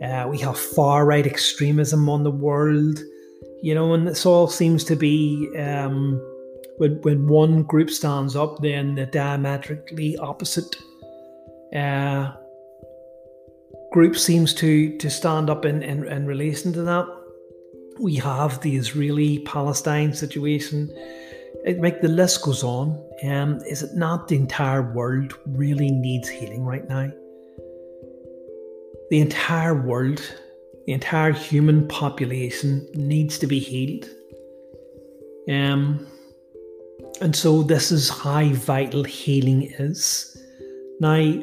Uh, 0.04 0.28
we 0.28 0.38
have 0.40 0.60
far 0.60 1.06
right 1.06 1.26
extremism 1.26 2.10
on 2.10 2.24
the 2.24 2.32
world, 2.32 3.00
you 3.62 3.74
know, 3.74 3.94
and 3.94 4.08
this 4.08 4.26
all 4.26 4.48
seems 4.48 4.84
to 4.84 4.96
be. 4.96 5.50
Um, 5.58 6.22
when, 6.78 7.02
when 7.02 7.28
one 7.28 7.64
group 7.64 7.90
stands 7.90 8.36
up, 8.36 8.62
then 8.62 8.96
the 8.96 9.06
diametrically 9.06 10.18
opposite 10.18 10.76
uh, 11.76 12.34
group 13.92 14.16
seems 14.16 14.54
to, 14.56 14.98
to 14.98 15.10
stand 15.10 15.50
up 15.50 15.66
in, 15.66 15.82
in, 15.84 16.08
in 16.08 16.26
relation 16.26 16.74
to 16.74 16.82
that. 16.84 17.08
We 18.00 18.16
have 18.16 18.62
the 18.62 18.76
Israeli 18.76 19.40
Palestine 19.40 20.14
situation. 20.14 20.92
It 21.66 21.80
make 21.80 22.02
the 22.02 22.10
list 22.10 22.44
goes 22.44 22.64
on. 22.64 23.02
Um, 23.24 23.62
is 23.62 23.84
it 23.84 23.96
not 23.96 24.28
the 24.28 24.36
entire 24.36 24.92
world 24.94 25.38
really 25.46 25.90
needs 25.90 26.28
healing 26.28 26.66
right 26.66 26.88
now? 26.88 27.12
The 29.10 29.20
entire 29.20 29.74
world, 29.74 30.22
the 30.86 30.94
entire 30.94 31.32
human 31.32 31.88
population 31.88 32.88
needs 32.94 33.40
to 33.40 33.48
be 33.48 33.60
healed. 33.60 34.10
Um, 35.48 36.06
and 37.22 37.36
so 37.36 37.64
this 37.64 37.92
is 37.92 38.10
how 38.10 38.46
vital 38.50 39.04
healing 39.04 39.72
is. 39.80 40.38
Now, 41.00 41.42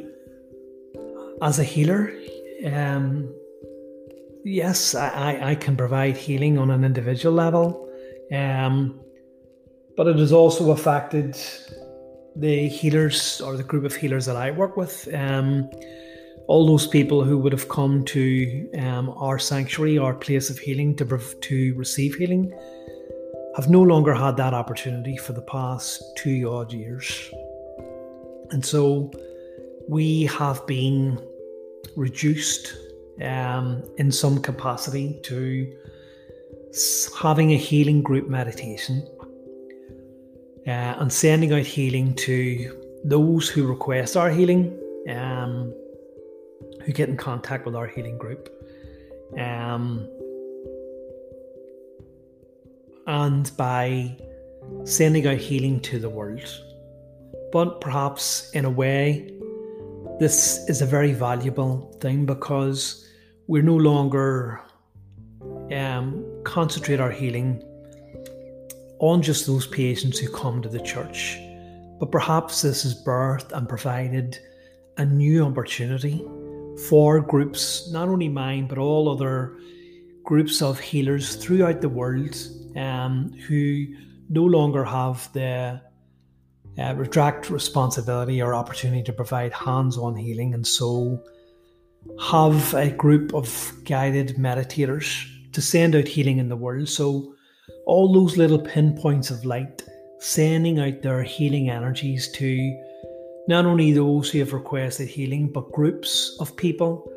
as 1.41 1.59
a 1.59 1.65
healer, 1.65 2.12
um, 2.67 3.35
yes, 4.44 4.94
I, 4.94 5.38
I 5.42 5.55
can 5.55 5.76
provide 5.76 6.16
healing 6.16 6.59
on 6.59 6.70
an 6.70 6.85
individual 6.85 7.35
level, 7.35 7.88
um, 8.33 9.00
but 9.96 10.07
it 10.07 10.16
has 10.16 10.33
also 10.33 10.70
affected 10.70 11.37
the 12.37 12.68
healers 12.68 13.40
or 13.40 13.57
the 13.57 13.62
group 13.62 13.85
of 13.85 13.94
healers 13.94 14.26
that 14.26 14.37
I 14.37 14.50
work 14.50 14.76
with. 14.76 15.09
Um, 15.12 15.68
all 16.48 16.66
those 16.66 16.87
people 16.87 17.22
who 17.22 17.38
would 17.38 17.52
have 17.52 17.68
come 17.68 18.05
to 18.07 18.70
um, 18.78 19.11
our 19.11 19.38
sanctuary, 19.38 19.98
our 19.98 20.14
place 20.14 20.50
of 20.50 20.59
healing, 20.59 20.96
to 20.96 21.18
to 21.40 21.74
receive 21.74 22.16
healing, 22.16 22.52
have 23.57 23.70
no 23.70 23.83
longer 23.83 24.14
had 24.14 24.37
that 24.38 24.55
opportunity 24.55 25.16
for 25.16 25.35
the 25.35 25.42
past 25.42 26.02
two 26.16 26.50
odd 26.50 26.72
years. 26.72 27.31
And 28.50 28.64
so 28.64 29.11
we 29.88 30.24
have 30.24 30.66
been 30.66 31.20
reduced 31.96 32.74
um, 33.20 33.83
in 33.98 34.11
some 34.11 34.40
capacity 34.40 35.20
to 35.25 35.77
having 37.20 37.53
a 37.53 37.57
healing 37.57 38.03
group 38.03 38.29
meditation 38.29 39.07
uh, 40.66 40.70
and 40.98 41.12
sending 41.12 41.53
out 41.53 41.62
healing 41.62 42.14
to 42.14 43.01
those 43.05 43.48
who 43.48 43.66
request 43.66 44.16
our 44.16 44.31
healing, 44.31 44.79
um, 45.09 45.75
who 46.85 46.92
get 46.92 47.09
in 47.09 47.16
contact 47.16 47.66
with 47.66 47.75
our 47.75 47.87
healing 47.87 48.16
group. 48.16 48.48
Um, 49.38 50.09
and 53.07 53.51
by 53.57 54.16
sending 54.85 55.27
out 55.27 55.38
healing 55.38 55.81
to 55.81 55.98
the 55.98 56.09
world. 56.09 56.48
But 57.53 57.81
perhaps 57.81 58.51
in 58.53 58.64
a 58.64 58.70
way, 58.70 59.31
this 60.22 60.68
is 60.68 60.80
a 60.80 60.87
very 60.87 61.12
valuable 61.12 61.98
thing 62.00 62.24
because 62.24 63.04
we're 63.48 63.61
no 63.61 63.74
longer 63.74 64.61
um, 65.72 66.24
concentrate 66.44 67.00
our 67.00 67.11
healing 67.11 67.61
on 69.00 69.20
just 69.20 69.48
those 69.48 69.66
patients 69.66 70.20
who 70.20 70.30
come 70.30 70.62
to 70.62 70.68
the 70.68 70.78
church. 70.78 71.40
But 71.98 72.12
perhaps 72.12 72.62
this 72.62 72.85
has 72.85 72.94
birthed 73.04 73.50
and 73.50 73.68
provided 73.68 74.38
a 74.96 75.04
new 75.04 75.44
opportunity 75.44 76.24
for 76.88 77.18
groups, 77.18 77.90
not 77.90 78.06
only 78.06 78.28
mine, 78.28 78.68
but 78.68 78.78
all 78.78 79.08
other 79.08 79.58
groups 80.22 80.62
of 80.62 80.78
healers 80.78 81.35
throughout 81.35 81.80
the 81.80 81.88
world 81.88 82.37
um, 82.76 83.32
who 83.48 83.87
no 84.28 84.44
longer 84.44 84.85
have 84.85 85.32
the 85.32 85.80
uh, 86.78 86.94
retract 86.94 87.50
responsibility 87.50 88.40
or 88.40 88.54
opportunity 88.54 89.02
to 89.02 89.12
provide 89.12 89.52
hands 89.52 89.98
on 89.98 90.16
healing, 90.16 90.54
and 90.54 90.66
so 90.66 91.22
have 92.20 92.74
a 92.74 92.90
group 92.90 93.35
of 93.35 93.72
guided 93.85 94.37
meditators 94.37 95.26
to 95.52 95.62
send 95.62 95.94
out 95.94 96.08
healing 96.08 96.38
in 96.38 96.48
the 96.48 96.56
world. 96.56 96.88
So, 96.88 97.35
all 97.87 98.12
those 98.12 98.37
little 98.37 98.58
pinpoints 98.58 99.30
of 99.30 99.44
light 99.44 99.82
sending 100.18 100.78
out 100.78 101.02
their 101.02 101.22
healing 101.22 101.68
energies 101.68 102.30
to 102.32 102.80
not 103.48 103.66
only 103.66 103.92
those 103.92 104.30
who 104.30 104.38
have 104.38 104.52
requested 104.52 105.08
healing, 105.08 105.50
but 105.52 105.72
groups 105.72 106.37
of 106.40 106.56
people 106.56 107.11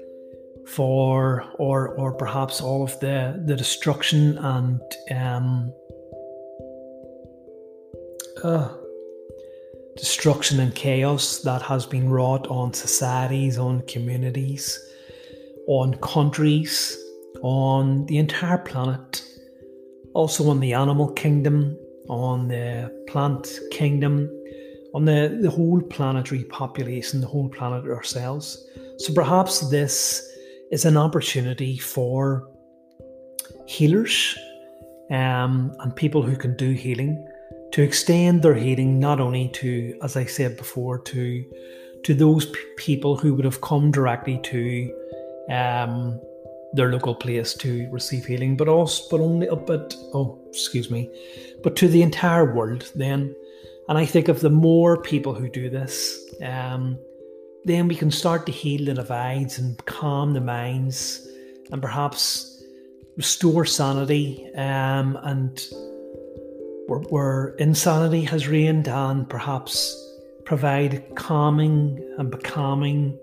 for 0.68 1.46
or 1.60 1.90
or 1.96 2.12
perhaps 2.14 2.60
all 2.60 2.84
of 2.84 3.00
the 3.00 3.42
the 3.46 3.56
destruction 3.56 4.38
and 4.40 4.82
um, 5.12 5.72
uh, 8.44 8.70
destruction 9.98 10.60
and 10.60 10.76
chaos 10.76 11.40
that 11.40 11.62
has 11.62 11.86
been 11.86 12.10
wrought 12.10 12.48
on 12.48 12.74
societies, 12.74 13.58
on 13.58 13.82
communities, 13.84 14.80
on 15.68 15.94
countries, 15.96 16.98
on 17.42 18.06
the 18.08 18.18
entire 18.18 18.58
planet, 18.58 19.24
also 20.14 20.50
on 20.50 20.60
the 20.60 20.74
animal 20.74 21.12
kingdom, 21.14 21.78
on 22.10 22.48
the 22.48 22.92
plant 23.08 23.48
kingdom, 23.72 24.30
on 24.94 25.06
the, 25.06 25.40
the 25.42 25.50
whole 25.50 25.82
planetary 25.82 26.44
population, 26.46 27.22
the 27.22 27.28
whole 27.28 27.50
planet 27.50 27.86
ourselves. 27.86 28.68
So 28.98 29.14
perhaps 29.14 29.70
this 29.70 30.22
is 30.72 30.86
an 30.86 30.98
opportunity 30.98 31.78
for 31.78 32.50
healers 33.66 34.38
um, 35.12 35.76
and 35.80 35.96
people 35.96 36.22
who 36.22 36.36
can 36.36 36.56
do 36.58 36.72
healing 36.72 37.26
to 37.76 37.82
extend 37.82 38.42
their 38.42 38.54
healing 38.54 39.02
not 39.02 39.20
only 39.20 39.50
to, 39.50 40.00
as 40.02 40.16
I 40.16 40.24
said 40.24 40.56
before, 40.56 40.98
to 41.12 41.44
to 42.06 42.14
those 42.14 42.46
p- 42.46 42.58
people 42.78 43.18
who 43.18 43.34
would 43.34 43.44
have 43.44 43.60
come 43.60 43.92
directly 43.92 44.40
to 44.44 44.96
um, 45.50 46.18
their 46.72 46.90
local 46.90 47.14
place 47.14 47.54
to 47.56 47.90
receive 47.92 48.24
healing, 48.26 48.56
but 48.56 48.70
also, 48.70 49.04
but 49.12 49.20
only, 49.22 49.48
but 49.68 49.94
oh, 50.14 50.40
excuse 50.48 50.90
me, 50.90 51.10
but 51.64 51.76
to 51.76 51.90
the 51.90 52.02
entire 52.02 52.54
world. 52.56 52.90
Then, 52.96 53.36
and 53.90 53.98
I 53.98 54.06
think 54.06 54.30
of 54.30 54.40
the 54.40 54.50
more 54.50 55.02
people 55.02 55.34
who 55.34 55.50
do 55.50 55.70
this, 55.70 56.18
um, 56.42 56.98
then 57.66 57.90
we 57.90 57.96
can 57.96 58.10
start 58.10 58.46
to 58.46 58.54
heal 58.54 58.86
the 58.86 58.94
divides 58.94 59.60
and 59.60 59.86
calm 59.86 60.32
the 60.32 60.40
minds 60.40 61.28
and 61.74 61.82
perhaps 61.82 62.64
restore 63.18 63.66
sanity 63.66 64.50
um, 64.56 65.18
and 65.24 65.60
where, 66.88 67.00
where 67.10 67.56
insanity 67.60 68.22
has 68.24 68.48
reigned 68.48 68.88
and 68.88 69.30
perhaps 69.30 70.02
provide 70.46 71.04
calming 71.16 72.00
and 72.18 72.32
becalming 72.32 73.18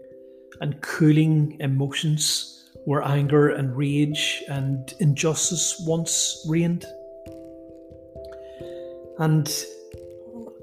and 0.61 0.81
cooling 0.81 1.57
emotions 1.61 2.71
where 2.85 3.03
anger 3.03 3.51
and 3.51 3.77
rage 3.77 4.43
and 4.49 4.95
injustice 4.99 5.83
once 5.87 6.45
reigned. 6.49 6.85
And 9.19 9.49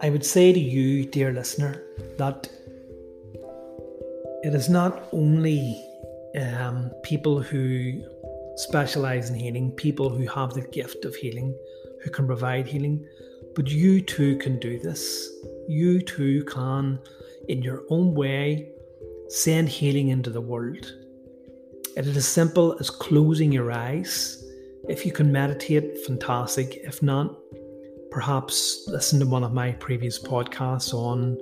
I 0.01 0.09
would 0.09 0.25
say 0.25 0.51
to 0.51 0.59
you, 0.59 1.05
dear 1.05 1.31
listener, 1.31 1.83
that 2.17 2.49
it 4.43 4.53
is 4.53 4.69
not 4.69 5.07
only 5.11 5.85
um, 6.39 6.91
people 7.03 7.41
who 7.41 8.03
specialize 8.55 9.29
in 9.29 9.35
healing, 9.35 9.71
people 9.71 10.09
who 10.09 10.27
have 10.27 10.53
the 10.53 10.61
gift 10.61 11.05
of 11.05 11.15
healing, 11.15 11.57
who 12.03 12.09
can 12.09 12.25
provide 12.27 12.67
healing, 12.67 13.05
but 13.55 13.67
you 13.67 14.01
too 14.01 14.37
can 14.37 14.59
do 14.59 14.79
this. 14.79 15.29
You 15.67 16.01
too 16.01 16.43
can, 16.45 16.99
in 17.47 17.61
your 17.61 17.83
own 17.89 18.13
way, 18.13 18.71
send 19.29 19.69
healing 19.69 20.09
into 20.09 20.29
the 20.29 20.41
world. 20.41 20.91
It 21.95 22.07
is 22.07 22.17
as 22.17 22.27
simple 22.27 22.77
as 22.79 22.89
closing 22.89 23.51
your 23.51 23.71
eyes. 23.71 24.43
If 24.87 25.05
you 25.05 25.11
can 25.11 25.31
meditate, 25.31 25.99
fantastic. 26.05 26.75
If 26.83 27.03
not, 27.03 27.37
perhaps 28.11 28.85
listen 28.87 29.19
to 29.19 29.25
one 29.25 29.43
of 29.43 29.53
my 29.53 29.73
previous 29.73 30.17
podcasts 30.19 30.93
on 30.93 31.37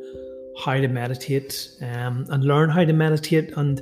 how 0.59 0.73
to 0.73 0.87
meditate 0.87 1.69
um, 1.81 2.25
and 2.29 2.43
learn 2.43 2.69
how 2.69 2.83
to 2.83 2.93
meditate. 2.93 3.51
And 3.57 3.81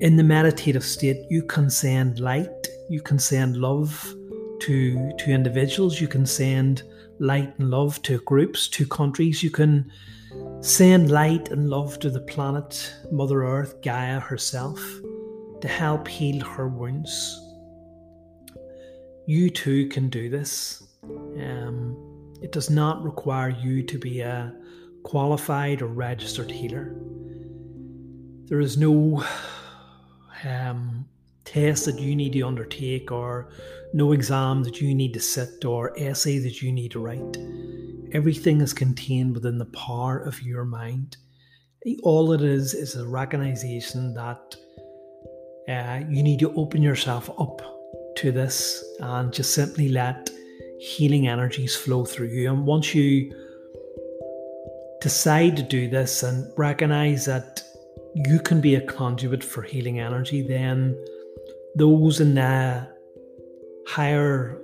in 0.00 0.16
the 0.16 0.22
meditative 0.22 0.84
state, 0.84 1.26
you 1.28 1.42
can 1.42 1.68
send 1.68 2.20
light, 2.20 2.68
you 2.88 3.02
can 3.02 3.18
send 3.18 3.56
love 3.56 4.14
to 4.60 5.12
to 5.18 5.30
individuals, 5.30 6.00
you 6.00 6.08
can 6.08 6.26
send 6.26 6.82
light 7.18 7.58
and 7.58 7.70
love 7.70 8.00
to 8.02 8.18
groups, 8.20 8.68
to 8.68 8.86
countries. 8.86 9.42
You 9.42 9.50
can 9.50 9.90
send 10.60 11.10
light 11.10 11.50
and 11.50 11.68
love 11.68 11.98
to 12.00 12.10
the 12.10 12.20
planet, 12.20 12.92
Mother 13.10 13.44
Earth, 13.44 13.82
Gaia 13.82 14.20
herself, 14.20 14.80
to 15.60 15.68
help 15.68 16.06
heal 16.06 16.44
her 16.44 16.68
wounds. 16.68 17.40
You 19.26 19.50
too 19.50 19.88
can 19.88 20.08
do 20.08 20.28
this. 20.28 20.82
Um, 21.04 22.34
it 22.40 22.52
does 22.52 22.70
not 22.70 23.02
require 23.02 23.50
you 23.50 23.82
to 23.82 23.98
be 23.98 24.20
a 24.20 24.54
qualified 25.02 25.82
or 25.82 25.88
registered 25.88 26.50
healer. 26.50 26.94
There 28.46 28.60
is 28.60 28.76
no 28.76 29.24
um, 30.44 31.06
test 31.48 31.86
that 31.86 31.98
you 31.98 32.14
need 32.14 32.34
to 32.34 32.42
undertake 32.42 33.10
or 33.10 33.48
no 33.94 34.12
exam 34.12 34.62
that 34.62 34.80
you 34.80 34.94
need 34.94 35.14
to 35.14 35.20
sit 35.20 35.64
or 35.64 35.98
essay 35.98 36.38
that 36.38 36.60
you 36.60 36.70
need 36.70 36.90
to 36.90 37.00
write. 37.00 37.36
Everything 38.12 38.60
is 38.60 38.74
contained 38.74 39.34
within 39.34 39.56
the 39.58 39.72
power 39.86 40.18
of 40.18 40.42
your 40.42 40.64
mind. 40.64 41.16
All 42.02 42.32
it 42.32 42.42
is 42.42 42.74
is 42.74 42.96
a 42.96 43.06
recognition 43.06 44.12
that 44.14 44.56
uh, 45.68 46.00
you 46.10 46.22
need 46.22 46.40
to 46.40 46.54
open 46.54 46.82
yourself 46.82 47.30
up 47.38 47.62
to 48.16 48.30
this 48.30 48.84
and 49.00 49.32
just 49.32 49.54
simply 49.54 49.88
let 49.88 50.30
healing 50.78 51.28
energies 51.28 51.74
flow 51.74 52.04
through 52.04 52.28
you. 52.28 52.52
And 52.52 52.66
once 52.66 52.94
you 52.94 53.32
decide 55.00 55.56
to 55.56 55.62
do 55.62 55.88
this 55.88 56.22
and 56.22 56.52
recognize 56.58 57.24
that 57.24 57.62
you 58.14 58.38
can 58.40 58.60
be 58.60 58.74
a 58.74 58.80
conduit 58.80 59.42
for 59.42 59.62
healing 59.62 60.00
energy, 60.00 60.42
then 60.42 60.96
those 61.78 62.20
in 62.20 62.34
the 62.34 62.88
higher 63.86 64.60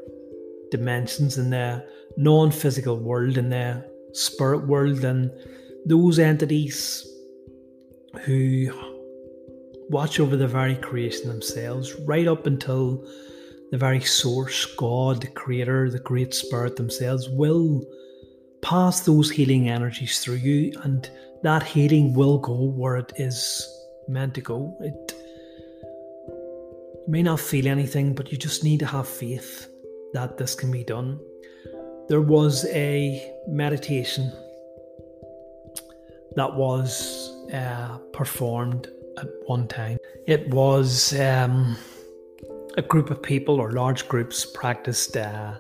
dimensions, 0.70 1.38
in 1.38 1.50
the 1.50 1.86
non 2.16 2.50
physical 2.50 2.98
world, 2.98 3.38
in 3.38 3.50
the 3.50 3.84
spirit 4.12 4.66
world, 4.66 5.04
and 5.04 5.30
those 5.86 6.18
entities 6.18 7.06
who 8.22 8.70
watch 9.90 10.18
over 10.18 10.36
the 10.36 10.48
very 10.48 10.76
creation 10.76 11.28
themselves, 11.28 11.94
right 12.00 12.26
up 12.26 12.46
until 12.46 13.06
the 13.70 13.78
very 13.78 14.00
source, 14.00 14.66
God, 14.76 15.20
the 15.20 15.28
creator, 15.28 15.90
the 15.90 15.98
great 15.98 16.34
spirit 16.34 16.76
themselves, 16.76 17.28
will 17.28 17.84
pass 18.62 19.00
those 19.00 19.30
healing 19.30 19.68
energies 19.68 20.20
through 20.20 20.36
you, 20.36 20.72
and 20.82 21.08
that 21.42 21.62
healing 21.62 22.14
will 22.14 22.38
go 22.38 22.54
where 22.54 22.96
it 22.96 23.12
is 23.16 23.68
meant 24.08 24.34
to 24.34 24.40
go. 24.40 24.76
It 24.80 25.13
you 27.06 27.12
may 27.12 27.22
not 27.22 27.38
feel 27.38 27.66
anything, 27.68 28.14
but 28.14 28.32
you 28.32 28.38
just 28.38 28.64
need 28.64 28.80
to 28.80 28.86
have 28.86 29.06
faith 29.06 29.68
that 30.14 30.38
this 30.38 30.54
can 30.54 30.70
be 30.70 30.84
done. 30.84 31.20
There 32.08 32.22
was 32.22 32.66
a 32.70 33.34
meditation 33.46 34.32
that 36.36 36.54
was 36.54 37.30
uh, 37.52 37.98
performed 38.12 38.88
at 39.18 39.26
one 39.46 39.68
time. 39.68 39.98
It 40.26 40.48
was 40.48 41.18
um, 41.20 41.76
a 42.76 42.82
group 42.82 43.10
of 43.10 43.22
people 43.22 43.60
or 43.60 43.72
large 43.72 44.08
groups 44.08 44.46
practiced 44.46 45.16
uh, 45.16 45.58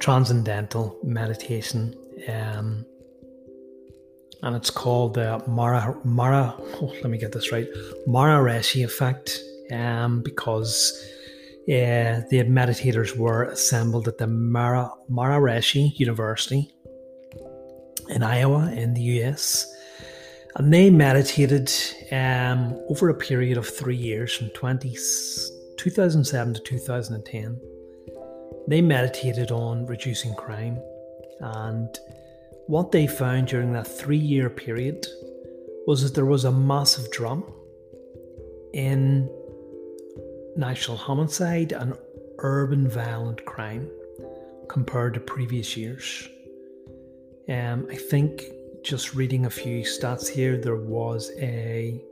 transcendental 0.00 0.98
meditation. 1.04 1.94
Um, 2.26 2.86
and 4.42 4.56
it's 4.56 4.70
called 4.70 5.14
the 5.14 5.42
Mara, 5.46 5.94
Mara, 6.04 6.54
oh, 6.58 6.94
let 7.02 7.10
me 7.10 7.18
get 7.18 7.32
this 7.32 7.52
right, 7.52 7.66
Maharishi 8.06 8.84
effect 8.84 9.42
um, 9.72 10.22
because 10.22 10.92
uh, 11.68 12.24
the 12.30 12.44
meditators 12.44 13.16
were 13.16 13.44
assembled 13.44 14.08
at 14.08 14.18
the 14.18 14.26
Mara, 14.26 14.90
Maharishi 15.10 15.98
University 15.98 16.72
in 18.08 18.22
Iowa 18.22 18.70
in 18.72 18.94
the 18.94 19.02
US. 19.20 19.66
And 20.56 20.72
they 20.72 20.90
meditated 20.90 21.70
um, 22.10 22.74
over 22.88 23.10
a 23.10 23.14
period 23.14 23.58
of 23.58 23.68
three 23.68 23.96
years 23.96 24.34
from 24.34 24.48
20, 24.50 24.96
2007 25.76 26.54
to 26.54 26.60
2010. 26.60 27.60
They 28.66 28.80
meditated 28.80 29.50
on 29.50 29.86
reducing 29.86 30.34
crime. 30.34 30.78
And 31.40 31.88
what 32.66 32.92
they 32.92 33.06
found 33.06 33.48
during 33.48 33.72
that 33.74 33.86
three 33.86 34.16
year 34.16 34.50
period 34.50 35.06
was 35.86 36.02
that 36.02 36.14
there 36.14 36.26
was 36.26 36.44
a 36.44 36.52
massive 36.52 37.10
drop 37.10 37.40
in 38.72 39.28
national 40.58 40.96
homicide 40.96 41.70
and 41.70 41.96
urban 42.40 42.88
violent 42.88 43.44
crime 43.44 43.88
compared 44.68 45.14
to 45.14 45.20
previous 45.20 45.76
years. 45.76 46.28
Um, 47.48 47.86
I 47.90 47.94
think 47.94 48.42
just 48.82 49.14
reading 49.14 49.46
a 49.46 49.50
few 49.50 49.82
stats 49.82 50.28
here, 50.28 50.58
there 50.58 50.76
was 50.76 51.30
a 51.38 52.02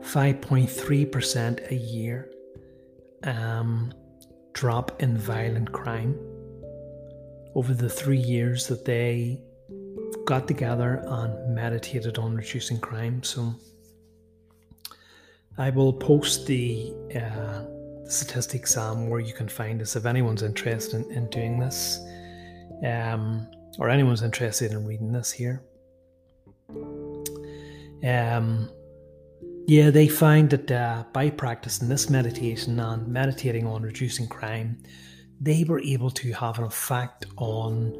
5.3% 0.00 1.70
a 1.70 1.74
year 1.74 2.30
um, 3.24 3.92
drop 4.52 5.02
in 5.02 5.18
violent 5.18 5.72
crime 5.72 6.16
over 7.56 7.74
the 7.74 7.88
three 7.88 8.18
years 8.18 8.68
that 8.68 8.84
they 8.84 9.42
got 10.26 10.46
together 10.46 11.02
and 11.06 11.54
meditated 11.54 12.18
on 12.18 12.36
reducing 12.36 12.78
crime. 12.78 13.22
So 13.24 13.54
I 15.60 15.68
will 15.68 15.92
post 15.92 16.46
the, 16.46 16.94
uh, 17.14 17.64
statistics 18.10 18.76
um, 18.78 19.08
where 19.08 19.20
you 19.20 19.34
can 19.34 19.46
find 19.46 19.80
this 19.80 19.94
if 19.94 20.06
anyone's 20.06 20.42
interested 20.42 21.04
in, 21.04 21.12
in 21.12 21.28
doing 21.28 21.60
this 21.60 22.00
um, 22.84 23.46
or 23.78 23.90
anyone's 23.90 24.22
interested 24.22 24.72
in 24.72 24.86
reading 24.86 25.12
this 25.12 25.30
here. 25.30 25.62
Um, 28.02 28.70
yeah, 29.66 29.90
they 29.90 30.08
find 30.08 30.48
that 30.50 30.70
uh, 30.70 31.04
by 31.12 31.28
practicing 31.28 31.90
this 31.90 32.08
meditation 32.08 32.80
and 32.80 33.06
meditating 33.06 33.66
on 33.66 33.82
reducing 33.82 34.28
crime, 34.28 34.82
they 35.40 35.64
were 35.64 35.80
able 35.80 36.10
to 36.10 36.32
have 36.32 36.58
an 36.58 36.64
effect 36.64 37.26
on 37.36 37.94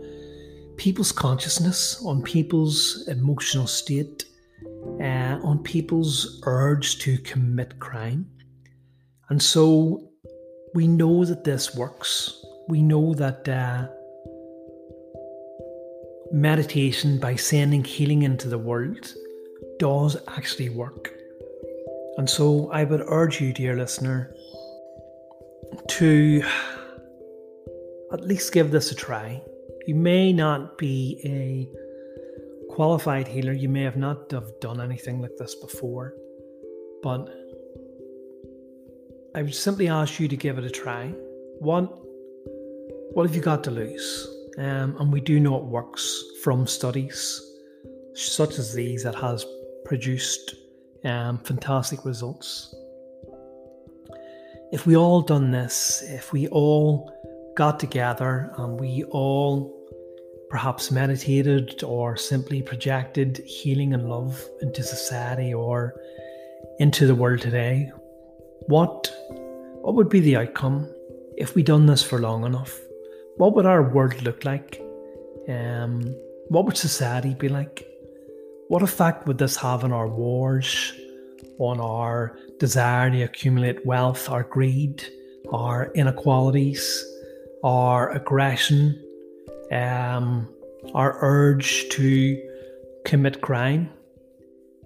people's 0.78 1.12
consciousness, 1.12 2.03
on 2.07 2.22
people's 2.22 3.07
emotional 3.09 3.66
state, 3.66 4.24
uh, 5.01 5.39
on 5.43 5.62
people's 5.62 6.41
urge 6.45 6.99
to 6.99 7.18
commit 7.18 7.78
crime. 7.78 8.26
And 9.28 9.43
so 9.43 10.11
we 10.74 10.87
know 10.87 11.24
that 11.24 11.45
this 11.45 11.74
works. 11.74 12.45
We 12.68 12.83
know 12.83 13.14
that 13.14 13.49
uh, 13.49 13.89
meditation, 16.33 17.18
by 17.18 17.37
sending 17.37 17.85
healing 17.85 18.22
into 18.22 18.49
the 18.49 18.59
world, 18.59 19.12
does 19.78 20.16
actually 20.28 20.68
work. 20.70 21.12
And 22.16 22.28
so 22.28 22.70
I 22.70 22.85
would 22.85 23.03
urge 23.07 23.41
you, 23.41 23.53
dear 23.53 23.76
listener, 23.76 24.35
to 25.89 26.43
at 28.12 28.26
least 28.26 28.53
give 28.53 28.70
this 28.70 28.93
a 28.93 28.95
try. 28.95 29.41
You 29.87 29.95
may 29.95 30.33
not 30.33 30.76
be 30.76 31.20
a 31.24 31.89
qualified 32.81 33.28
healer, 33.28 33.53
you 33.53 33.68
may 33.68 33.83
have 33.83 33.99
not 33.99 34.31
have 34.31 34.59
done 34.59 34.81
anything 34.81 35.20
like 35.20 35.37
this 35.37 35.55
before, 35.55 36.14
but 37.03 37.28
I 39.35 39.43
would 39.43 39.55
simply 39.55 39.89
ask 39.89 40.18
you 40.18 40.28
to 40.28 40.35
give 40.35 40.57
it 40.57 40.64
a 40.64 40.70
try. 40.70 41.09
What 41.59 41.83
what 43.12 43.26
have 43.26 43.37
you 43.37 43.43
got 43.43 43.62
to 43.64 43.70
lose? 43.70 44.26
Um, 44.57 44.97
and 44.99 45.12
we 45.12 45.20
do 45.20 45.39
know 45.39 45.59
it 45.59 45.64
works 45.64 46.22
from 46.43 46.66
studies 46.66 47.20
such 48.14 48.59
as 48.59 48.72
these 48.72 49.03
that 49.03 49.14
has 49.14 49.45
produced 49.85 50.55
um, 51.05 51.37
fantastic 51.41 52.07
results. 52.07 52.74
If 54.72 54.87
we 54.87 54.97
all 54.97 55.20
done 55.20 55.51
this, 55.51 56.03
if 56.07 56.33
we 56.33 56.49
all 56.49 57.12
got 57.59 57.78
together 57.78 58.55
and 58.57 58.81
we 58.81 59.05
all 59.11 59.80
perhaps 60.51 60.90
meditated 60.90 61.82
or 61.84 62.16
simply 62.16 62.61
projected 62.61 63.38
healing 63.46 63.94
and 63.94 64.11
love 64.11 64.44
into 64.61 64.82
society 64.82 65.55
or 65.55 65.94
into 66.80 67.07
the 67.07 67.14
world 67.14 67.40
today, 67.40 67.90
what 68.66 69.11
what 69.82 69.94
would 69.94 70.09
be 70.09 70.20
the 70.20 70.36
outcome 70.36 70.92
if 71.36 71.55
we 71.55 71.62
done 71.62 71.86
this 71.86 72.03
for 72.03 72.18
long 72.18 72.44
enough? 72.44 72.78
What 73.36 73.55
would 73.55 73.64
our 73.64 73.82
world 73.82 74.20
look 74.22 74.44
like? 74.44 74.82
Um, 75.48 76.14
what 76.48 76.66
would 76.66 76.76
society 76.76 77.32
be 77.34 77.48
like? 77.48 77.86
What 78.68 78.82
effect 78.82 79.26
would 79.26 79.38
this 79.38 79.57
have 79.57 79.84
on 79.84 79.92
our 79.92 80.09
wars, 80.09 80.92
on 81.59 81.80
our 81.80 82.36
desire 82.59 83.11
to 83.11 83.22
accumulate 83.22 83.86
wealth, 83.86 84.28
our 84.28 84.42
greed, 84.42 85.03
our 85.53 85.90
inequalities, 85.94 87.05
our 87.64 88.11
aggression, 88.11 89.03
um, 89.71 90.49
our 90.95 91.18
urge 91.21 91.89
to 91.91 92.41
commit 93.05 93.41
crime? 93.41 93.91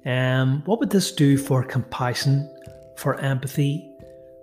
Um, 0.06 0.62
what 0.66 0.80
would 0.80 0.90
this 0.90 1.12
do 1.12 1.38
for 1.38 1.62
compassion, 1.62 2.50
for 2.96 3.18
empathy, 3.20 3.90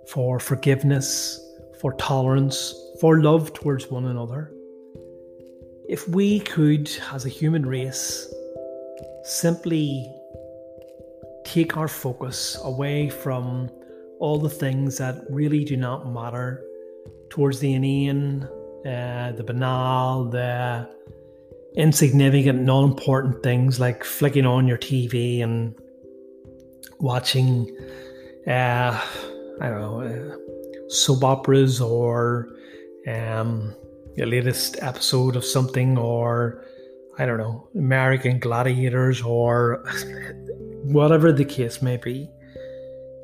for 0.08 0.40
forgiveness, 0.40 1.40
for 1.80 1.94
tolerance, 1.94 2.74
for 3.00 3.20
love 3.22 3.52
towards 3.52 3.90
one 3.90 4.06
another? 4.06 4.52
If 5.88 6.08
we 6.08 6.40
could, 6.40 6.90
as 7.12 7.26
a 7.26 7.28
human 7.28 7.66
race, 7.66 8.32
simply 9.24 10.12
take 11.44 11.76
our 11.76 11.88
focus 11.88 12.58
away 12.62 13.08
from 13.10 13.70
all 14.18 14.38
the 14.38 14.50
things 14.50 14.98
that 14.98 15.22
really 15.28 15.64
do 15.64 15.76
not 15.76 16.12
matter 16.12 16.64
towards 17.30 17.58
the 17.58 17.74
inane, 17.74 18.48
uh, 18.86 19.32
the 19.32 19.44
banal, 19.44 20.24
the 20.24 20.88
insignificant, 21.76 22.62
non 22.62 22.84
important 22.84 23.42
things 23.42 23.78
like 23.80 24.04
flicking 24.04 24.46
on 24.46 24.66
your 24.66 24.78
TV 24.78 25.42
and 25.42 25.74
watching, 26.98 27.70
uh, 28.46 29.00
I 29.60 29.68
don't 29.68 29.80
know, 29.80 30.00
uh, 30.00 30.36
soap 30.88 31.24
operas 31.24 31.80
or 31.80 32.48
um, 33.06 33.74
the 34.16 34.26
latest 34.26 34.76
episode 34.82 35.36
of 35.36 35.44
something 35.44 35.96
or 35.96 36.64
I 37.18 37.26
don't 37.26 37.38
know, 37.38 37.68
American 37.74 38.38
Gladiators 38.38 39.22
or 39.22 39.84
whatever 40.84 41.30
the 41.32 41.44
case 41.44 41.82
may 41.82 41.98
be, 41.98 42.28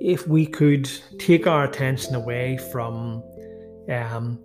if 0.01 0.29
we 0.29 0.47
could 0.47 0.89
take 1.19 1.47
our 1.47 1.65
attention 1.65 2.15
away 2.15 2.59
from 2.71 3.23
um, 3.91 4.39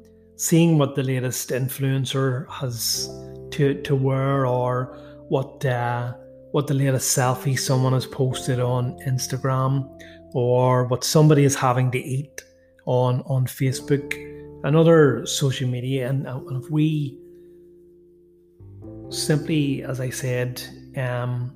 seeing 0.43 0.77
what 0.77 0.93
the 0.93 1.03
latest 1.03 1.49
influencer 1.51 2.49
has 2.49 3.09
to, 3.51 3.81
to 3.81 3.95
wear 3.95 4.45
or 4.45 4.97
what 5.29 5.63
uh, 5.65 6.13
what 6.51 6.67
the 6.67 6.73
latest 6.73 7.17
selfie 7.17 7.57
someone 7.57 7.93
has 7.93 8.05
posted 8.05 8.59
on 8.59 8.99
Instagram 9.07 9.71
or 10.33 10.85
what 10.85 11.03
somebody 11.03 11.45
is 11.45 11.55
having 11.55 11.89
to 11.91 11.97
eat 11.97 12.43
on 12.85 13.21
on 13.21 13.45
Facebook 13.45 14.13
and 14.65 14.75
other 14.75 15.25
social 15.25 15.69
media. 15.69 16.09
And, 16.09 16.27
and 16.27 16.63
if 16.63 16.69
we 16.69 17.17
simply, 19.09 19.83
as 19.83 20.01
I 20.01 20.09
said, 20.09 20.61
um, 20.97 21.55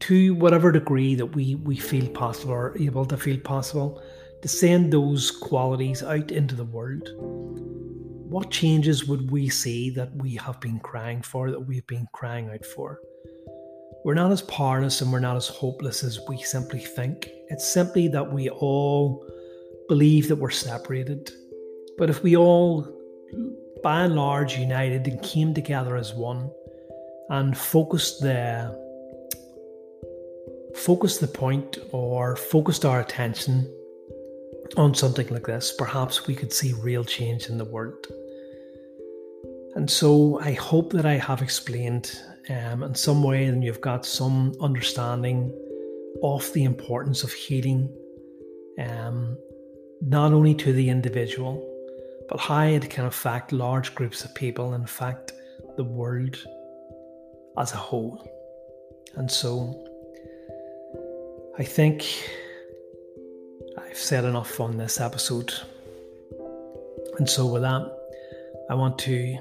to 0.00 0.34
whatever 0.34 0.70
degree 0.70 1.14
that 1.16 1.26
we, 1.26 1.56
we 1.56 1.76
feel 1.76 2.08
possible 2.08 2.52
or 2.52 2.76
able 2.78 3.04
to 3.06 3.16
feel 3.16 3.38
possible, 3.38 4.02
to 4.42 4.48
send 4.48 4.92
those 4.92 5.30
qualities 5.30 6.02
out 6.02 6.32
into 6.32 6.56
the 6.56 6.64
world. 6.64 7.08
What 8.28 8.50
changes 8.50 9.06
would 9.06 9.30
we 9.30 9.48
see 9.48 9.90
that 9.90 10.14
we 10.16 10.34
have 10.34 10.60
been 10.60 10.80
crying 10.80 11.22
for, 11.22 11.50
that 11.50 11.60
we've 11.60 11.86
been 11.86 12.08
crying 12.12 12.50
out 12.50 12.66
for? 12.66 12.98
We're 14.04 14.14
not 14.14 14.32
as 14.32 14.42
powerless 14.42 15.00
and 15.00 15.12
we're 15.12 15.20
not 15.20 15.36
as 15.36 15.46
hopeless 15.46 16.02
as 16.02 16.18
we 16.28 16.42
simply 16.42 16.80
think. 16.80 17.28
It's 17.48 17.66
simply 17.66 18.08
that 18.08 18.32
we 18.32 18.50
all 18.50 19.24
believe 19.88 20.26
that 20.28 20.36
we're 20.36 20.50
separated. 20.50 21.30
But 21.98 22.10
if 22.10 22.24
we 22.24 22.36
all 22.36 22.88
by 23.84 24.02
and 24.02 24.16
large 24.16 24.58
united 24.58 25.06
and 25.06 25.22
came 25.22 25.54
together 25.54 25.96
as 25.96 26.14
one 26.14 26.50
and 27.30 27.56
focused 27.56 28.20
the 28.20 28.80
focused 30.74 31.20
the 31.20 31.28
point 31.28 31.78
or 31.92 32.34
focused 32.34 32.84
our 32.84 33.00
attention 33.00 33.70
on 34.76 34.94
something 34.94 35.28
like 35.28 35.46
this, 35.46 35.72
perhaps 35.76 36.26
we 36.26 36.34
could 36.34 36.52
see 36.52 36.72
real 36.74 37.04
change 37.04 37.46
in 37.46 37.58
the 37.58 37.64
world. 37.64 38.06
And 39.74 39.90
so 39.90 40.38
I 40.40 40.52
hope 40.52 40.92
that 40.92 41.06
I 41.06 41.14
have 41.14 41.42
explained 41.42 42.18
um, 42.50 42.82
in 42.82 42.94
some 42.94 43.22
way 43.22 43.44
and 43.46 43.64
you've 43.64 43.80
got 43.80 44.04
some 44.04 44.54
understanding 44.60 45.52
of 46.22 46.52
the 46.52 46.64
importance 46.64 47.24
of 47.24 47.32
healing, 47.32 47.90
um, 48.78 49.38
not 50.00 50.32
only 50.32 50.54
to 50.56 50.72
the 50.72 50.88
individual, 50.88 51.68
but 52.28 52.38
how 52.40 52.64
it 52.64 52.88
can 52.90 53.06
affect 53.06 53.52
large 53.52 53.94
groups 53.94 54.24
of 54.24 54.34
people, 54.34 54.74
in 54.74 54.86
fact, 54.86 55.32
the 55.76 55.84
world 55.84 56.38
as 57.58 57.72
a 57.72 57.76
whole. 57.76 58.26
And 59.16 59.30
so 59.30 59.86
I 61.58 61.64
think 61.64 62.04
I've 63.78 63.98
said 63.98 64.24
enough 64.24 64.60
on 64.60 64.76
this 64.76 65.00
episode. 65.00 65.52
And 67.18 67.28
so, 67.28 67.46
with 67.46 67.62
that, 67.62 67.90
I 68.70 68.74
want 68.74 68.98
to 69.00 69.38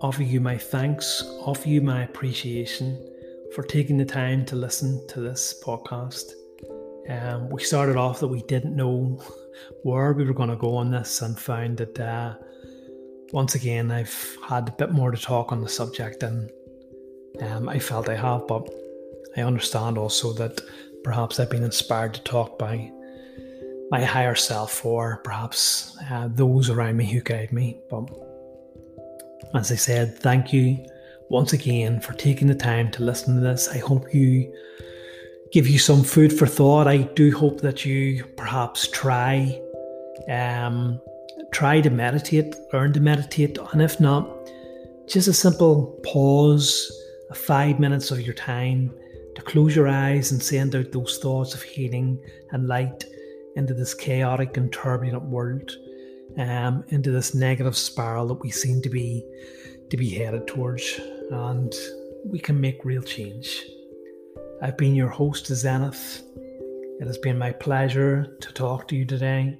offer 0.00 0.22
you 0.22 0.40
my 0.40 0.58
thanks, 0.58 1.22
offer 1.40 1.68
you 1.68 1.80
my 1.80 2.04
appreciation 2.04 2.98
for 3.54 3.62
taking 3.62 3.96
the 3.96 4.04
time 4.04 4.44
to 4.46 4.56
listen 4.56 5.06
to 5.08 5.20
this 5.20 5.60
podcast. 5.64 6.32
Um, 7.08 7.48
we 7.50 7.62
started 7.62 7.96
off 7.96 8.20
that 8.20 8.28
we 8.28 8.42
didn't 8.42 8.76
know 8.76 9.22
where 9.82 10.12
we 10.12 10.24
were 10.24 10.34
going 10.34 10.50
to 10.50 10.56
go 10.56 10.76
on 10.76 10.90
this 10.90 11.22
and 11.22 11.38
found 11.38 11.78
that 11.78 11.98
uh, 12.00 12.34
once 13.32 13.54
again 13.54 13.90
I've 13.90 14.36
had 14.46 14.68
a 14.68 14.72
bit 14.72 14.92
more 14.92 15.10
to 15.10 15.20
talk 15.20 15.52
on 15.52 15.60
the 15.60 15.68
subject 15.68 16.20
than 16.20 16.50
um, 17.40 17.68
I 17.68 17.78
felt 17.78 18.08
I 18.08 18.16
have, 18.16 18.46
but 18.46 18.68
I 19.36 19.42
understand 19.42 19.98
also 19.98 20.32
that 20.34 20.60
perhaps 21.04 21.38
I've 21.38 21.50
been 21.50 21.62
inspired 21.62 22.14
to 22.14 22.22
talk 22.22 22.58
by 22.58 22.90
my 23.90 24.04
higher 24.04 24.34
self 24.34 24.84
or 24.84 25.18
perhaps 25.24 25.96
uh, 26.10 26.28
those 26.32 26.70
around 26.70 26.96
me 26.96 27.06
who 27.06 27.20
guide 27.20 27.52
me. 27.52 27.78
But 27.88 28.08
as 29.54 29.70
I 29.70 29.76
said, 29.76 30.18
thank 30.18 30.52
you 30.52 30.84
once 31.28 31.52
again 31.52 32.00
for 32.00 32.12
taking 32.14 32.48
the 32.48 32.54
time 32.54 32.90
to 32.92 33.04
listen 33.04 33.34
to 33.34 33.40
this. 33.40 33.68
I 33.68 33.78
hope 33.78 34.12
you 34.12 34.52
give 35.52 35.68
you 35.68 35.78
some 35.78 36.02
food 36.02 36.32
for 36.32 36.46
thought. 36.46 36.88
I 36.88 36.98
do 36.98 37.36
hope 37.36 37.60
that 37.60 37.84
you 37.84 38.24
perhaps 38.36 38.88
try 38.88 39.60
um, 40.28 41.00
try 41.52 41.80
to 41.80 41.90
meditate, 41.90 42.56
learn 42.72 42.92
to 42.92 43.00
meditate, 43.00 43.58
and 43.72 43.80
if 43.80 44.00
not, 44.00 44.28
just 45.06 45.28
a 45.28 45.32
simple 45.32 45.98
pause, 46.04 46.90
five 47.34 47.78
minutes 47.78 48.10
of 48.10 48.20
your 48.20 48.34
time 48.34 48.92
to 49.36 49.42
close 49.42 49.76
your 49.76 49.86
eyes 49.86 50.32
and 50.32 50.42
send 50.42 50.74
out 50.74 50.90
those 50.90 51.18
thoughts 51.18 51.54
of 51.54 51.62
healing 51.62 52.18
and 52.50 52.66
light 52.66 53.04
into 53.56 53.74
this 53.74 53.94
chaotic 53.94 54.56
and 54.56 54.72
turbulent 54.72 55.24
world, 55.24 55.70
um, 56.38 56.84
into 56.88 57.10
this 57.10 57.34
negative 57.34 57.76
spiral 57.76 58.28
that 58.28 58.42
we 58.42 58.50
seem 58.50 58.82
to 58.82 58.90
be 58.90 59.24
to 59.90 59.96
be 59.96 60.10
headed 60.10 60.46
towards, 60.46 61.00
and 61.30 61.72
we 62.24 62.38
can 62.38 62.60
make 62.60 62.84
real 62.84 63.02
change. 63.02 63.62
I've 64.62 64.76
been 64.76 64.94
your 64.94 65.08
host, 65.08 65.46
Zenith. 65.46 66.22
It 66.98 67.06
has 67.06 67.18
been 67.18 67.38
my 67.38 67.52
pleasure 67.52 68.36
to 68.40 68.52
talk 68.52 68.88
to 68.88 68.96
you 68.96 69.04
today. 69.04 69.58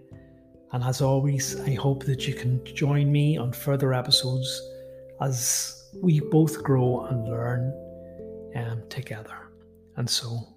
And 0.73 0.83
as 0.83 1.01
always, 1.01 1.61
I 1.61 1.75
hope 1.75 2.05
that 2.05 2.27
you 2.27 2.35
can 2.35 2.65
join 2.65 3.13
me 3.13 3.37
on 3.37 3.53
further 3.53 3.95
episodes 3.95 4.49
as 5.21 5.91
we 6.03 6.21
both 6.21 6.63
grow 6.63 7.07
and 7.07 7.25
learn 7.25 7.73
um, 8.57 8.83
together. 8.89 9.51
And 9.97 10.09
so. 10.09 10.56